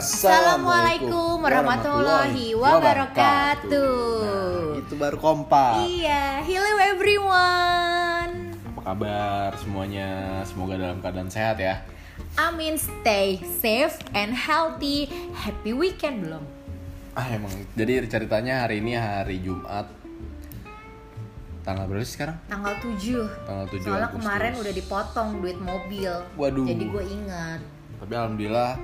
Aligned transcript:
Assalamualaikum 0.00 1.44
warahmatullahi 1.44 2.56
wabarakatuh. 2.56 4.00
Nah, 4.24 4.80
itu 4.80 4.96
baru 4.96 5.20
kompak. 5.20 5.84
Iya, 5.84 6.40
hello 6.40 6.72
everyone. 6.80 8.56
Apa 8.72 8.80
kabar 8.80 9.52
semuanya? 9.60 10.40
Semoga 10.48 10.80
dalam 10.80 11.04
keadaan 11.04 11.28
sehat 11.28 11.60
ya. 11.60 11.84
Amin, 12.40 12.80
stay 12.80 13.44
safe 13.44 14.00
and 14.16 14.32
healthy. 14.32 15.04
Happy 15.36 15.76
weekend 15.76 16.24
belum? 16.24 16.48
Ah 17.12 17.28
emang. 17.36 17.52
Jadi 17.76 18.00
ceritanya 18.08 18.64
hari 18.64 18.80
ini 18.80 18.96
hari 18.96 19.44
Jumat. 19.44 19.84
Tanggal 21.60 21.84
berapa 21.84 22.08
sih 22.08 22.16
sekarang? 22.16 22.40
Tanggal 22.48 22.72
7 22.80 23.28
Tanggal 23.44 23.66
7 23.68 23.84
Soalnya 23.84 24.08
Agustus. 24.08 24.16
kemarin 24.16 24.52
udah 24.64 24.72
dipotong 24.72 25.28
duit 25.44 25.60
mobil. 25.60 26.12
Waduh. 26.40 26.64
Jadi 26.64 26.84
gue 26.88 27.04
ingat. 27.04 27.60
Tapi 28.00 28.12
alhamdulillah 28.16 28.80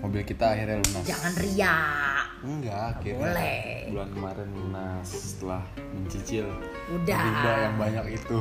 mobil 0.00 0.22
kita 0.24 0.56
akhirnya 0.56 0.80
lunas. 0.80 1.04
Jangan 1.04 1.32
riak. 1.36 2.24
Enggak, 2.40 2.84
akhirnya 2.96 3.20
boleh. 3.20 3.64
bulan 3.92 4.08
kemarin 4.16 4.48
lunas 4.56 5.06
setelah 5.06 5.62
mencicil 5.92 6.48
Udah. 6.88 7.20
riba 7.20 7.52
yang 7.60 7.76
banyak 7.76 8.06
itu. 8.16 8.38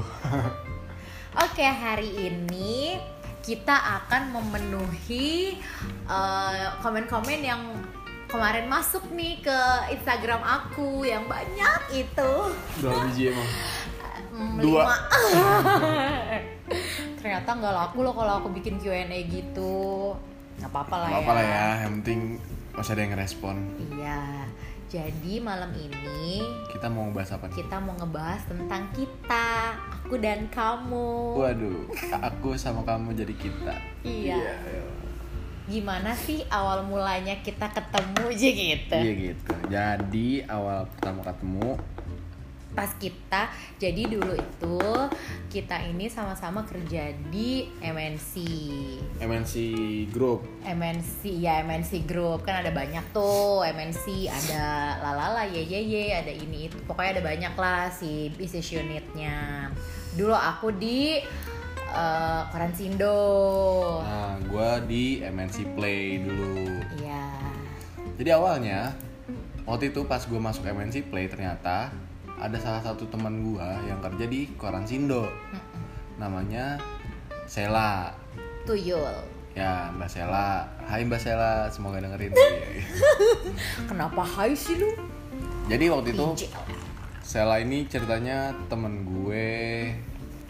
Oke, 1.46 1.66
hari 1.68 2.32
ini 2.32 2.96
kita 3.44 3.76
akan 3.76 4.32
memenuhi 4.34 5.60
eh, 6.08 6.68
komen-komen 6.80 7.40
yang 7.44 7.62
kemarin 8.30 8.70
masuk 8.70 9.04
nih 9.12 9.44
ke 9.44 9.60
Instagram 9.92 10.40
aku 10.40 11.04
yang 11.04 11.28
banyak 11.28 12.08
itu. 12.08 12.32
Berapa 12.80 13.00
biji 13.12 13.36
emang? 13.36 13.50
Hmm, 14.32 14.58
Dua. 14.64 14.84
Ternyata 17.20 17.50
nggak 17.52 17.74
laku 17.76 17.98
loh 18.00 18.16
kalau 18.16 18.40
aku 18.40 18.48
bikin 18.56 18.80
Q&A 18.80 19.04
gitu. 19.28 20.16
Nggak 20.58 20.72
apa-apa 20.74 20.96
lah 21.06 21.10
ya. 21.14 21.30
lah 21.30 21.46
ya, 21.46 21.68
yang 21.86 21.92
penting 22.02 22.20
masih 22.74 22.92
ada 22.98 23.02
yang 23.06 23.12
ngerespon. 23.14 23.56
Iya. 23.94 24.22
Jadi 24.90 25.38
malam 25.38 25.70
ini 25.78 26.42
Kita 26.74 26.90
mau 26.90 27.06
ngebahas 27.06 27.38
apa 27.38 27.46
nih? 27.46 27.62
kita 27.62 27.78
mau 27.78 27.94
ngebahas 27.94 28.42
tentang 28.50 28.90
kita, 28.98 29.78
aku 29.94 30.18
dan 30.18 30.50
kamu. 30.50 31.38
Waduh, 31.38 31.86
aku 32.18 32.58
sama 32.58 32.82
kamu 32.82 33.14
jadi 33.14 33.36
kita. 33.38 33.76
Iya. 34.02 34.58
Gimana 35.70 36.18
sih 36.18 36.42
awal 36.50 36.82
mulanya 36.90 37.38
kita 37.46 37.70
ketemu 37.70 38.34
aja 38.34 38.50
gitu? 38.50 38.98
Iya 38.98 39.14
gitu. 39.14 39.54
Jadi 39.70 40.30
awal 40.50 40.90
pertama 40.90 41.22
ketemu, 41.22 41.78
Pas 42.80 42.96
kita, 42.96 43.52
jadi 43.76 44.08
dulu 44.08 44.40
itu 44.40 44.80
kita 45.52 45.84
ini 45.84 46.08
sama-sama 46.08 46.64
kerja 46.64 47.12
di 47.28 47.68
MNC. 47.84 48.34
MNC 49.20 49.54
Group. 50.16 50.48
MNC 50.64 51.44
ya 51.44 51.60
MNC 51.60 52.08
Group. 52.08 52.48
Kan 52.48 52.64
ada 52.64 52.72
banyak 52.72 53.04
tuh. 53.12 53.68
MNC 53.68 54.32
ada 54.32 54.96
lalala 55.04 55.44
ye 55.44 55.60
ye 55.60 55.82
ye 55.84 56.04
ada 56.16 56.32
ini 56.32 56.72
itu. 56.72 56.80
Pokoknya 56.88 57.20
ada 57.20 57.24
banyak 57.28 57.54
lah 57.60 57.92
si 57.92 58.32
business 58.40 58.72
unitnya. 58.72 59.68
Dulu 60.16 60.32
aku 60.32 60.72
di 60.72 61.20
uh, 61.92 62.48
Koran 62.48 62.72
Sindo 62.72 63.20
Nah, 64.06 64.40
gue 64.40 64.70
di 64.88 65.04
MNC 65.20 65.76
Play 65.76 66.24
dulu. 66.24 66.64
iya. 67.04 67.28
Jadi 68.16 68.30
awalnya 68.32 68.96
waktu 69.68 69.92
itu 69.92 70.08
pas 70.08 70.24
gue 70.24 70.40
masuk 70.40 70.64
MNC 70.64 71.12
Play 71.12 71.28
ternyata 71.28 71.92
ada 72.40 72.56
salah 72.56 72.80
satu 72.80 73.04
teman 73.12 73.44
gue 73.44 73.70
yang 73.86 74.00
kerja 74.00 74.26
di 74.26 74.48
Koran 74.56 74.88
Sindo. 74.88 75.28
Namanya 76.16 76.80
Sela. 77.46 78.16
tuyul 78.64 79.12
Ya, 79.58 79.92
Mbak 79.92 80.08
Sela. 80.08 80.64
Hai 80.88 81.04
Mbak 81.04 81.20
Sela, 81.20 81.68
semoga 81.68 82.00
dengerin. 82.00 82.32
kenapa 83.92 84.24
hai 84.24 84.56
sih 84.56 84.80
lu 84.80 84.90
Jadi 85.68 85.86
waktu 85.92 86.16
itu. 86.16 86.48
Sela 87.20 87.60
ini 87.62 87.86
ceritanya 87.86 88.56
temen 88.72 89.04
gue 89.06 89.48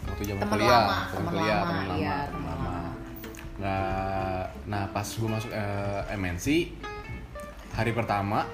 waktu 0.06 0.22
zaman 0.30 0.40
Temen 0.46 0.54
kuliah, 0.56 0.80
lama, 0.80 0.96
temen 0.96 1.10
temen 1.10 1.28
kuliah, 1.28 1.58
lama, 1.60 1.68
temen 1.68 1.84
lama, 1.84 1.96
iya, 1.98 2.16
temen 2.30 2.30
temen 2.30 2.44
lama. 2.48 2.76
Nggak, 3.60 4.42
nah 4.70 4.82
pas 4.88 5.08
gue 5.10 5.28
masuk 5.28 5.50
eh, 5.52 6.00
MNC 6.16 6.46
hari 7.76 7.92
pertama, 7.92 8.48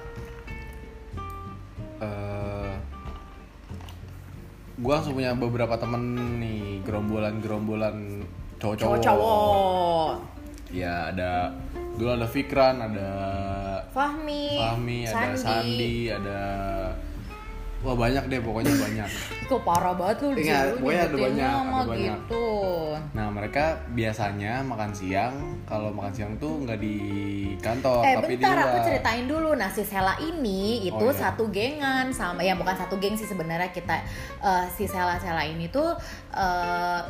gue 4.77 4.93
langsung 4.93 5.17
punya 5.17 5.33
beberapa 5.33 5.73
temen 5.81 6.37
nih 6.37 6.85
gerombolan-gerombolan 6.85 8.21
cowok-cowok. 8.61 9.01
cowok-cowok 9.01 10.11
Ya 10.69 11.09
ada 11.09 11.55
dulu 11.97 12.13
ada 12.13 12.27
Fikran, 12.29 12.75
ada 12.83 13.09
Fahmi, 13.89 14.59
Fahmi, 14.59 14.99
ada 15.09 15.33
Sandi, 15.33 16.11
ada 16.11 16.41
wah 17.79 17.93
banyak 17.93 18.23
deh 18.25 18.39
pokoknya 18.39 18.73
banyak. 18.73 19.09
kok 19.49 19.61
parah 19.63 19.93
banget 19.93 20.17
lu 20.21 20.29
di 20.33 20.43
situ 20.43 20.75
pokoknya 20.77 21.01
ada 21.03 21.17
banyak, 21.17 21.53
ada 21.63 21.83
banyak. 21.85 22.17
gitu 22.19 22.45
Nah 23.13 23.27
mereka 23.29 23.63
biasanya 23.89 24.59
makan 24.61 24.91
siang 24.91 25.33
kalau 25.63 25.89
makan 25.89 26.11
siang 26.11 26.31
tuh 26.35 26.59
nggak 26.59 26.75
di 26.75 26.97
kantor 27.57 28.01
Eh 28.03 28.13
tapi 28.17 28.33
di 28.33 28.41
bentar 28.41 28.57
aku 28.65 28.77
ceritain 28.83 29.25
dulu 29.25 29.53
Nah 29.53 29.69
si 29.69 29.81
Sela 29.81 30.17
ini 30.19 30.83
itu 30.83 30.97
Oh, 30.97 31.07
iya. 31.07 31.15
satu 31.15 31.47
gengan 31.47 32.09
sama 32.11 32.41
Ya 32.41 32.57
bukan 32.57 32.73
satu 32.73 32.97
geng 32.97 33.13
sih 33.13 33.23
sebenarnya 33.23 33.69
kita 33.69 34.01
eh, 34.39 34.65
Si 34.69 34.83
Sela-Sela 34.83 35.45
ini 35.45 35.69
tuh 35.69 35.93
eh, 36.33 37.01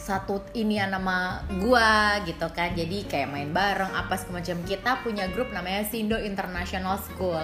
satu 0.00 0.40
ini 0.56 0.80
yang 0.80 0.96
nama 0.96 1.44
gua 1.60 2.20
gitu 2.24 2.48
kan. 2.52 2.72
Jadi 2.72 3.04
kayak 3.04 3.28
main 3.28 3.52
bareng 3.52 3.92
apa 3.92 4.16
segala 4.16 4.40
macam. 4.40 4.58
Kita 4.64 4.90
punya 5.04 5.24
grup 5.32 5.52
namanya 5.52 5.84
Sindo 5.84 6.16
International 6.16 6.96
School 6.96 7.40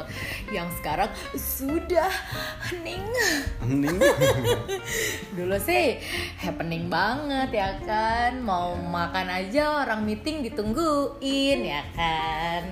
Yang 0.48 0.80
sekarang 0.80 1.10
sudah 1.36 2.12
hening. 2.72 3.04
Hening. 3.60 3.98
Dulu 5.36 5.56
sih 5.60 6.00
happening 6.40 6.88
banget 6.88 7.52
ya 7.52 7.70
kan. 7.84 8.40
Mau 8.40 8.76
makan 8.76 9.28
aja 9.32 9.84
orang 9.84 10.04
meeting 10.08 10.40
ditungguin 10.44 11.60
ya 11.60 11.82
kan. 11.92 12.64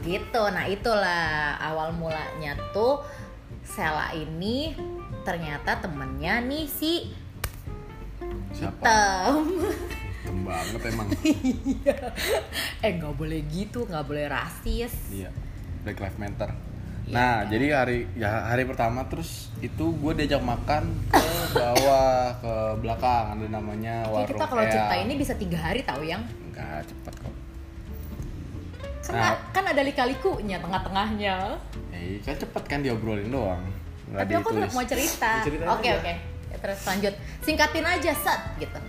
Gitu, 0.00 0.42
nah 0.48 0.64
itulah 0.64 1.60
awal 1.60 1.92
mulanya 1.92 2.56
tuh 2.72 3.04
Sela 3.60 4.10
ini 4.16 4.72
ternyata 5.22 5.78
temennya 5.78 6.40
nih 6.40 6.64
si 6.66 7.12
Siapa? 8.60 8.84
Tem 10.20 10.30
Hitam 10.30 10.46
banget 10.46 10.80
emang. 10.86 11.08
Eh 12.84 12.90
nggak 12.94 13.14
boleh 13.14 13.40
gitu, 13.48 13.82
nggak 13.82 14.04
boleh 14.04 14.24
rasis 14.26 14.92
iya. 15.10 15.32
Black 15.82 15.98
Lives 15.98 16.16
Matter. 16.16 16.50
Iya, 17.02 17.10
Nah, 17.10 17.34
kan? 17.40 17.50
jadi 17.50 17.66
hari 17.74 17.98
ya 18.14 18.46
hari 18.46 18.62
pertama 18.62 19.02
terus 19.04 19.48
itu 19.58 19.90
gue 19.90 20.12
diajak 20.14 20.38
makan 20.38 20.86
ke 21.10 21.24
bawah 21.50 22.36
ke 22.38 22.54
belakang 22.78 23.24
ada 23.34 23.46
namanya 23.50 24.04
warung 24.06 24.28
kita 24.28 24.44
kalau 24.44 24.62
cerita 24.62 24.94
ini 24.94 25.12
bisa 25.16 25.32
tiga 25.34 25.58
hari 25.58 25.80
tahu 25.82 26.04
yang 26.04 26.22
Enggak 26.46 26.86
cepet 26.86 27.14
kok. 27.16 27.34
kan, 29.02 29.16
Nah. 29.16 29.34
kan 29.50 29.64
ada 29.66 29.82
lika-likunya 29.82 30.62
tengah-tengahnya 30.62 31.58
Eh, 31.90 32.22
kan 32.22 32.38
cepet 32.38 32.62
kan 32.62 32.78
diobrolin 32.78 33.26
doang. 33.26 33.64
Nggak 34.06 34.20
Tapi 34.22 34.32
aku 34.36 34.48
mau 34.70 34.84
cerita. 34.84 35.30
Diceritain 35.42 35.66
Oke 35.66 35.88
aja. 35.88 35.98
oke. 35.98 36.14
Terus 36.60 36.80
lanjut. 36.84 37.14
Singkatin 37.40 37.84
aja 37.84 38.12
set 38.12 38.40
gitu. 38.60 38.80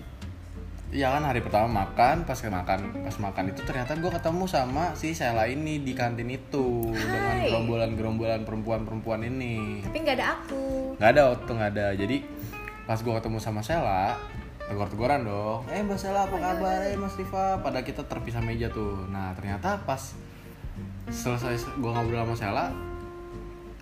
Iya 0.91 1.07
kan 1.07 1.23
hari 1.23 1.39
pertama 1.39 1.87
makan, 1.87 2.27
pas 2.27 2.35
makan 2.35 2.79
pas 3.07 3.15
makan 3.15 3.55
itu 3.55 3.63
ternyata 3.63 3.95
gue 3.95 4.11
ketemu 4.11 4.43
sama 4.43 4.91
si 4.91 5.15
Sela 5.15 5.47
ini 5.47 5.79
di 5.79 5.95
kantin 5.95 6.27
itu 6.27 6.91
dengan 6.91 7.39
Hai. 7.39 7.47
gerombolan-gerombolan 7.47 8.43
perempuan-perempuan 8.43 9.23
ini. 9.23 9.79
Tapi 9.87 9.97
nggak 10.03 10.15
ada 10.19 10.27
aku. 10.35 10.63
Nggak 10.99 11.11
ada 11.15 11.21
waktu 11.31 11.51
nggak 11.55 11.71
ada. 11.79 11.87
Jadi 11.95 12.17
pas 12.83 12.99
gue 12.99 13.13
ketemu 13.15 13.37
sama 13.39 13.63
Sela, 13.63 14.19
tegur-teguran 14.67 15.23
dong. 15.23 15.63
Eh 15.71 15.79
Mbak 15.79 15.95
Sela 15.95 16.27
apa 16.27 16.35
kabar? 16.35 16.83
Eh 16.83 16.99
Mas 16.99 17.15
Rifa. 17.15 17.63
Pada 17.63 17.87
kita 17.87 18.03
terpisah 18.03 18.43
meja 18.43 18.67
tuh. 18.67 19.07
Nah 19.07 19.31
ternyata 19.31 19.79
pas 19.87 20.11
selesai 21.07 21.79
gue 21.79 21.91
ngobrol 21.95 22.19
sama 22.19 22.35
Sela, 22.35 22.65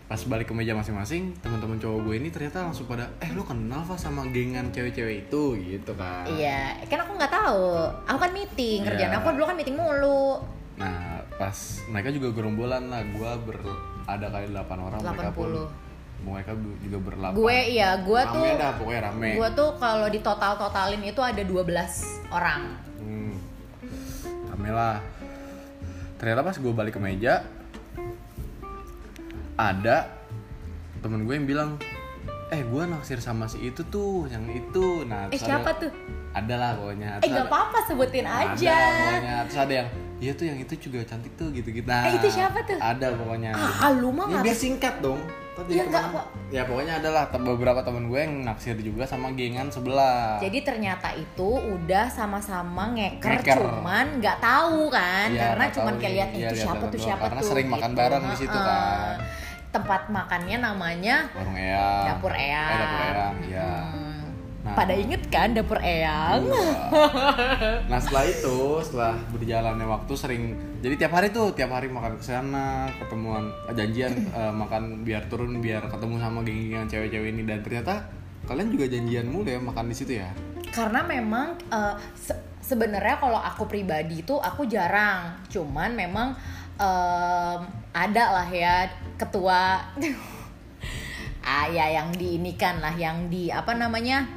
pas 0.10 0.18
balik 0.26 0.50
ke 0.50 0.54
meja 0.58 0.74
masing-masing, 0.74 1.38
teman-teman 1.38 1.78
cowok 1.78 2.10
gue 2.10 2.16
ini 2.18 2.34
ternyata 2.34 2.66
langsung 2.66 2.90
pada, 2.90 3.14
eh 3.22 3.30
lu 3.30 3.46
kenal 3.46 3.86
Fa 3.86 3.94
sama 3.94 4.26
gengan 4.34 4.74
cewek-cewek 4.74 5.30
itu 5.30 5.54
gitu 5.62 5.94
kan? 5.94 6.26
Iya, 6.26 6.82
kan 6.90 7.06
aku 7.06 7.14
nggak 7.14 7.30
tahu. 7.30 7.70
Aku 8.10 8.18
kan 8.18 8.34
meeting, 8.34 8.90
kerjaan 8.90 9.14
Iya. 9.14 9.22
aku 9.22 9.38
dulu 9.38 9.46
kan 9.46 9.54
meeting 9.54 9.78
mulu. 9.78 10.42
Nah, 10.82 11.22
pas 11.38 11.54
mereka 11.94 12.10
juga 12.10 12.34
gerombolan 12.34 12.90
lah, 12.90 13.06
gua 13.14 13.38
ber 13.38 13.62
ada 14.10 14.34
kali 14.34 14.50
8 14.50 14.80
orang, 14.82 15.00
mereka 15.06 15.30
pun 15.30 15.50
80. 15.54 16.26
mereka 16.26 16.52
juga 16.58 16.98
berlapan. 17.06 17.36
Gue 17.38 17.58
iya, 17.70 17.90
gue 18.02 18.22
rame 18.26 18.34
tuh 18.34 18.58
dah, 18.58 18.72
pokoknya 18.82 19.02
rame. 19.14 19.30
gue 19.38 19.50
tuh 19.54 19.70
kalau 19.78 20.08
di 20.10 20.20
total 20.26 20.58
totalin 20.58 21.06
itu 21.06 21.22
ada 21.22 21.42
12 21.46 22.26
orang. 22.34 22.62
Hmm, 22.98 23.38
rame 24.50 24.70
lah. 24.74 24.98
Ternyata 26.18 26.42
pas 26.42 26.58
gue 26.58 26.74
balik 26.74 26.98
ke 26.98 27.00
meja, 27.00 27.46
ada 29.60 30.08
temen 31.00 31.24
gue 31.24 31.34
yang 31.34 31.44
bilang, 31.46 31.70
eh 32.50 32.62
gue 32.62 32.84
naksir 32.86 33.20
sama 33.20 33.44
si 33.46 33.60
itu 33.62 33.84
tuh 33.86 34.24
yang 34.26 34.48
itu 34.48 35.04
nah 35.04 35.28
Eh 35.28 35.36
siapa 35.38 35.70
ada, 35.70 35.82
tuh? 35.82 35.92
ada 36.32 36.56
lah 36.56 36.72
pokoknya 36.74 37.10
Eh 37.14 37.20
Terus 37.20 37.30
gak 37.30 37.38
ada- 37.38 37.50
apa-apa 37.50 37.78
sebutin 37.84 38.24
ada 38.24 38.40
aja. 38.50 38.76
pokoknya 38.80 39.36
terus 39.44 39.60
ada 39.60 39.74
yang 39.76 39.88
iya 40.18 40.32
tuh 40.34 40.46
yang 40.46 40.58
itu 40.58 40.74
juga 40.78 41.00
cantik 41.04 41.34
tuh 41.34 41.48
gitu 41.50 41.70
gitu 41.70 41.88
Eh, 41.88 42.12
itu 42.14 42.28
siapa 42.30 42.60
tuh? 42.64 42.76
ada 42.78 43.08
pokoknya 43.14 43.52
Ah, 43.54 43.92
lu 43.92 44.10
mah 44.10 44.26
ya, 44.26 44.32
nggak 44.34 44.44
biar 44.46 44.56
singkat 44.58 44.96
dong 45.00 45.20
Tadi 45.52 45.72
Ya, 45.72 45.84
nggak 45.84 45.92
ke 45.92 46.08
mana? 46.08 46.12
apa. 46.14 46.22
ya 46.50 46.62
pokoknya 46.64 46.94
ada 46.96 47.10
lah 47.10 47.24
te- 47.28 47.42
beberapa 47.42 47.80
temen 47.82 48.04
gue 48.06 48.16
yang 48.18 48.36
naksir 48.42 48.76
juga 48.78 49.04
sama 49.04 49.28
gengan 49.32 49.68
sebelah 49.68 50.40
Jadi 50.40 50.60
ternyata 50.62 51.12
itu 51.12 51.50
udah 51.52 52.08
sama-sama 52.08 52.92
ngeker, 52.92 53.28
Ngeker. 53.38 53.60
cuman 53.60 54.06
nggak 54.18 54.38
tahu 54.40 54.88
kan, 54.90 55.28
Iya, 55.30 55.40
karena 55.46 55.60
nggak 55.62 55.76
cuman 55.76 55.94
kayak 55.96 56.14
lihat 56.14 56.30
Iya, 56.32 56.48
itu 56.48 56.56
siapa 56.62 56.84
tuh 56.86 57.00
siapa 57.02 57.22
Karena 57.22 57.40
tuh. 57.40 57.48
sering 57.50 57.68
makan 57.68 57.92
bareng 57.94 58.24
di 58.26 58.38
situ 58.38 58.56
kan. 58.58 59.16
Tempat 59.70 60.10
makannya 60.10 60.58
namanya 60.60 61.30
warung 61.32 61.54
eyang 61.54 62.06
dapur 62.08 62.34
eyang. 62.34 62.68
eh, 62.68 62.80
dapur 62.80 63.00
eyang 63.06 63.36
ya 63.46 63.72
Hmm. 63.90 64.08
Nah. 64.60 64.76
Pada 64.76 64.92
inget 64.92 65.24
kan 65.30 65.56
dapur 65.56 65.80
eyang? 65.80 66.44
nah 67.90 67.98
setelah 67.98 68.26
itu 68.26 68.58
setelah 68.82 69.16
berjalannya 69.30 69.88
waktu 69.88 70.14
sering 70.14 70.44
jadi 70.80 70.96
tiap 70.98 71.14
hari 71.14 71.30
tuh 71.30 71.54
tiap 71.54 71.70
hari 71.70 71.88
makan 71.88 72.16
ke 72.16 72.26
sana 72.26 72.90
ketemuan 72.94 73.48
eh, 73.66 73.74
janjian 73.74 74.12
eh, 74.28 74.52
makan 74.52 75.02
biar 75.02 75.26
turun 75.28 75.58
biar 75.58 75.86
ketemu 75.86 76.16
sama 76.18 76.42
geng-gengan 76.42 76.86
cewek-cewek 76.86 77.30
ini 77.30 77.44
dan 77.44 77.62
ternyata 77.62 78.10
kalian 78.44 78.68
juga 78.68 78.86
janjian 78.88 79.26
mulu 79.26 79.48
ya 79.48 79.60
makan 79.60 79.86
di 79.86 79.96
situ 79.96 80.18
ya 80.18 80.30
Karena 80.70 81.02
memang 81.02 81.56
eh, 81.66 81.96
se- 82.14 82.38
sebenarnya 82.60 83.16
kalau 83.18 83.38
aku 83.38 83.66
pribadi 83.66 84.22
itu 84.22 84.36
aku 84.36 84.66
jarang, 84.66 85.34
cuman 85.48 85.90
memang 85.92 86.36
em, 86.76 87.60
ada 87.94 88.24
lah 88.42 88.50
ya 88.50 88.90
ketua. 89.18 89.82
Ah 91.40 91.66
ya 91.72 91.90
yang 91.90 92.14
diinikan 92.14 92.78
lah 92.78 92.94
yang 92.94 93.32
di 93.32 93.50
apa 93.50 93.74
namanya 93.74 94.28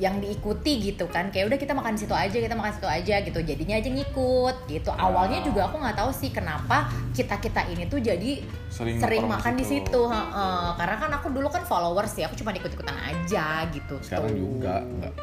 yang 0.00 0.16
diikuti 0.22 0.80
gitu 0.80 1.10
kan. 1.10 1.28
Kayak 1.28 1.52
udah 1.52 1.58
kita 1.60 1.72
makan 1.76 1.92
di 1.98 2.00
situ 2.06 2.14
aja 2.16 2.32
kita 2.32 2.54
makan 2.56 2.72
situ 2.72 2.88
aja 2.88 3.16
gitu. 3.20 3.38
Jadinya 3.42 3.76
aja 3.76 3.90
ngikut 3.90 4.56
gitu. 4.70 4.90
Awalnya 4.94 5.42
juga 5.42 5.66
aku 5.68 5.82
nggak 5.82 5.96
tahu 5.98 6.10
sih 6.14 6.30
kenapa 6.30 6.88
kita 7.12 7.36
kita 7.42 7.66
ini 7.68 7.84
tuh 7.90 8.00
jadi 8.00 8.40
Sering 8.70 9.02
sering, 9.02 9.24
makan 9.26 9.58
di 9.58 9.66
situ. 9.66 9.82
situ 9.90 10.02
heeh. 10.06 10.66
karena 10.78 10.96
kan 10.96 11.10
aku 11.16 11.26
dulu 11.34 11.48
kan 11.50 11.66
followers 11.66 12.14
ya 12.16 12.30
aku 12.30 12.38
cuma 12.38 12.54
ikut 12.54 12.70
ikutan 12.70 12.96
aja 12.96 13.66
gitu. 13.74 13.98
Sekarang 14.00 14.30
tuh. 14.30 14.38
juga 14.38 14.74
enggak 14.84 15.14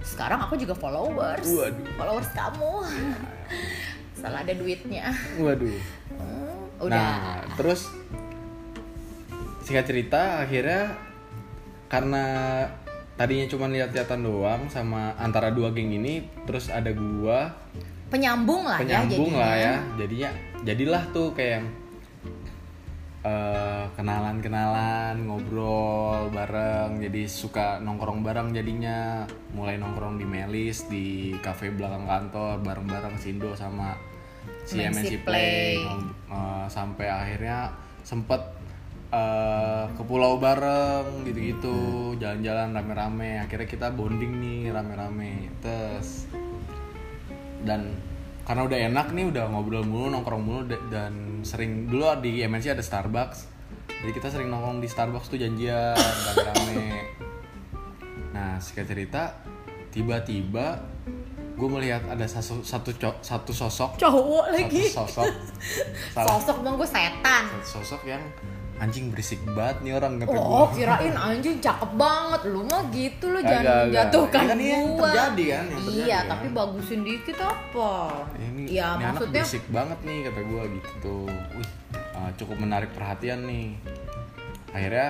sekarang 0.00 0.40
aku 0.40 0.56
juga 0.56 0.72
followers. 0.72 1.44
Waduh. 1.44 1.92
followers 2.00 2.30
kamu. 2.32 2.72
Salah 4.20 4.40
ada 4.42 4.52
duitnya. 4.56 5.12
Waduh 5.36 5.99
Hmm, 6.20 6.84
udah 6.84 6.92
Nah, 6.92 7.40
terus 7.56 7.88
singkat 9.64 9.88
cerita 9.88 10.44
akhirnya 10.44 10.94
karena 11.90 12.24
tadinya 13.14 13.46
cuma 13.50 13.68
lihat-lihatan 13.68 14.24
doang 14.24 14.62
sama 14.72 15.12
antara 15.20 15.52
dua 15.52 15.70
geng 15.74 15.92
ini, 15.92 16.24
terus 16.48 16.72
ada 16.72 16.90
gua 16.94 17.52
penyambung 18.10 18.66
lah 18.66 18.78
ya 18.78 18.82
penyambung 18.82 19.30
jadinya 19.30 19.42
lah 19.42 19.54
ya. 19.54 19.74
Jadinya 20.00 20.30
jadilah 20.66 21.02
tuh 21.12 21.28
kayak 21.36 21.62
eh, 23.20 23.84
kenalan-kenalan, 23.94 25.14
ngobrol 25.28 26.32
bareng, 26.32 26.98
jadi 27.04 27.22
suka 27.28 27.78
nongkrong 27.84 28.24
bareng 28.24 28.56
jadinya. 28.56 29.28
Mulai 29.52 29.76
nongkrong 29.76 30.16
di 30.16 30.24
Melis 30.24 30.88
di 30.88 31.36
kafe 31.44 31.70
belakang 31.70 32.08
kantor 32.08 32.64
bareng-bareng 32.64 33.20
Sindo 33.20 33.52
sama 33.52 33.92
si 34.70 34.78
MNC 34.78 35.26
Play. 35.26 35.82
Play, 35.82 36.30
eh, 36.30 36.66
sampai 36.70 37.06
akhirnya 37.10 37.74
sempet 38.06 38.38
eh, 39.10 39.84
ke 39.90 40.02
pulau 40.06 40.38
bareng 40.38 41.26
gitu-gitu. 41.26 42.14
Jalan-jalan 42.22 42.70
rame-rame. 42.70 43.42
Akhirnya 43.42 43.66
kita 43.66 43.90
bonding 43.90 44.38
nih 44.38 44.70
rame-rame. 44.70 45.50
Terus 45.58 46.30
dan 47.66 47.98
karena 48.46 48.66
udah 48.66 48.78
enak 48.88 49.06
nih 49.12 49.24
udah 49.30 49.44
ngobrol 49.52 49.84
mulu 49.84 50.10
nongkrong 50.10 50.42
mulu 50.42 50.60
da- 50.66 50.82
dan 50.88 51.44
sering 51.44 51.86
dulu 51.86 52.08
di 52.22 52.40
MNC 52.46 52.78
ada 52.78 52.82
Starbucks. 52.82 53.50
Jadi 54.00 54.10
kita 54.16 54.32
sering 54.32 54.48
nongkrong 54.48 54.80
di 54.80 54.88
Starbucks 54.88 55.28
tuh 55.28 55.38
janjian 55.38 55.94
rame-rame. 55.98 57.04
Nah 58.32 58.56
singkat 58.62 58.86
cerita 58.88 59.22
tiba-tiba 59.90 60.80
gue 61.60 61.68
melihat 61.70 62.02
ada 62.06 62.24
satu 62.24 62.64
satu 62.64 62.90
co- 62.94 63.20
satu 63.20 63.52
sosok 63.52 63.90
cowok 63.94 64.44
satu 64.46 64.56
lagi 64.56 64.82
sosok 64.88 65.28
salah 66.16 66.28
sosok 66.32 66.56
bang 66.58 66.74
gue 66.74 66.88
setan 66.88 67.42
satu 67.46 67.66
sosok 67.76 68.02
yang 68.06 68.22
anjing 68.80 69.12
berisik 69.12 69.36
banget 69.46 69.76
nih 69.84 69.92
orang 69.92 70.16
kata 70.16 70.32
Oh, 70.32 70.64
gua. 70.64 70.72
kirain 70.72 71.12
anjing 71.12 71.60
cakep 71.60 72.00
banget. 72.00 72.48
Lu 72.48 72.64
mah 72.64 72.80
gitu 72.88 73.28
lu 73.28 73.36
Agak, 73.36 73.52
jangan 73.52 73.76
agak. 73.76 73.92
jatuhkan 73.92 74.40
Ini 74.40 74.48
kan 74.48 74.56
yang 74.58 74.84
gua. 74.88 75.02
terjadi 75.04 75.44
kan, 75.44 75.64
yang 75.68 75.68
terjadi 75.76 76.00
iya, 76.00 76.16
kan. 76.16 76.30
tapi 76.32 76.46
bagusin 76.48 77.00
dikit 77.04 77.38
apa? 77.44 77.92
ini, 78.40 78.62
ya 78.64 78.72
ini 78.72 78.80
anak 78.96 79.12
maksudnya 79.12 79.42
berisik 79.44 79.64
banget 79.68 79.98
nih 80.00 80.18
kata 80.24 80.40
gue 80.42 80.62
gitu 80.72 80.90
tuh 80.98 81.24
Wih, 81.28 81.70
uh, 82.16 82.30
cukup 82.34 82.56
menarik 82.56 82.90
perhatian 82.90 83.44
nih 83.44 83.68
akhirnya 84.70 85.08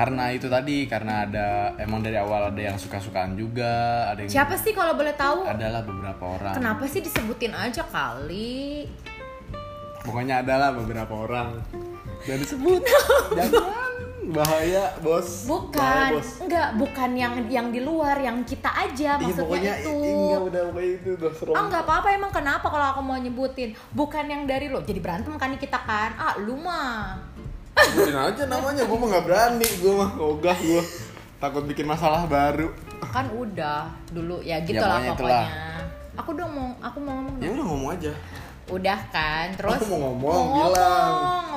karena 0.00 0.32
itu 0.32 0.48
tadi 0.48 0.88
karena 0.88 1.28
ada 1.28 1.46
emang 1.76 2.00
dari 2.00 2.16
awal 2.16 2.48
ada 2.48 2.62
yang 2.62 2.80
suka-sukaan 2.80 3.36
juga 3.36 4.08
ada 4.08 4.24
yang 4.24 4.32
siapa 4.32 4.56
sih 4.56 4.72
kalau 4.72 4.96
boleh 4.96 5.12
tahu? 5.12 5.44
adalah 5.44 5.84
beberapa 5.84 6.24
orang. 6.40 6.56
Kenapa 6.56 6.88
sih 6.88 7.04
disebutin 7.04 7.52
aja 7.52 7.84
kali? 7.84 8.88
pokoknya 10.00 10.40
adalah 10.40 10.72
beberapa 10.72 11.12
orang. 11.28 11.60
Dan 12.24 12.40
disebut 12.42 12.80
jangan 13.36 13.92
bahaya 14.32 14.88
bos. 15.04 15.44
Bahaya, 15.44 15.52
Bukan, 15.52 16.10
bos. 16.16 16.30
enggak, 16.40 16.68
bukan 16.80 17.10
yang 17.12 17.34
yang 17.52 17.68
di 17.68 17.84
luar, 17.84 18.16
yang 18.16 18.40
kita 18.40 18.72
aja 18.72 19.20
Iya, 19.20 19.20
maksudnya 19.20 19.44
pokoknya 19.44 19.74
itu. 19.76 19.94
iya 20.00 20.38
udah 20.40 20.62
pokoknya 20.72 20.90
itu 20.96 21.08
udah 21.20 21.30
serem. 21.36 21.54
Ah 21.56 21.64
nggak 21.68 21.82
apa-apa 21.84 22.08
emang 22.16 22.32
kenapa 22.32 22.66
kalau 22.72 22.86
aku 22.96 23.00
mau 23.04 23.18
nyebutin? 23.20 23.76
Bukan 23.92 24.24
yang 24.24 24.48
dari 24.48 24.72
lo. 24.72 24.80
Jadi 24.80 25.00
berantem 25.04 25.36
kan 25.36 25.52
nih 25.52 25.60
kita 25.60 25.84
kan? 25.84 26.16
Ah 26.16 26.34
lu 26.40 26.56
mah 26.56 27.20
Sebutin 27.80 28.16
aja 28.16 28.42
namanya, 28.44 28.82
gue 28.84 28.96
mah 28.98 29.08
gak 29.08 29.24
berani, 29.24 29.68
gue 29.80 29.92
mah 29.92 30.10
ogah 30.16 30.58
gue 30.58 30.82
Takut 31.40 31.64
bikin 31.64 31.88
masalah 31.88 32.28
baru. 32.28 32.68
Kan 33.00 33.32
udah 33.32 33.88
dulu 34.12 34.44
ya 34.44 34.60
gitu 34.60 34.76
Ya, 34.76 34.84
lah 34.84 35.00
pokoknya 35.00 35.16
itulah. 35.16 35.44
Aku 36.20 36.28
udah 36.36 36.48
mau 36.52 36.68
Aku 36.84 36.98
mau 37.00 37.14
ngomong 37.16 37.34
Ya 37.40 37.48
udah 37.48 37.64
ngomong 37.64 37.90
aja 37.96 38.12
Udah 38.70 38.98
kan 39.10 39.52
Terus 39.58 39.82
mau 39.90 39.98
ngomong, 40.10 40.44
bilang. 40.70 41.12
ngomong. 41.18 41.50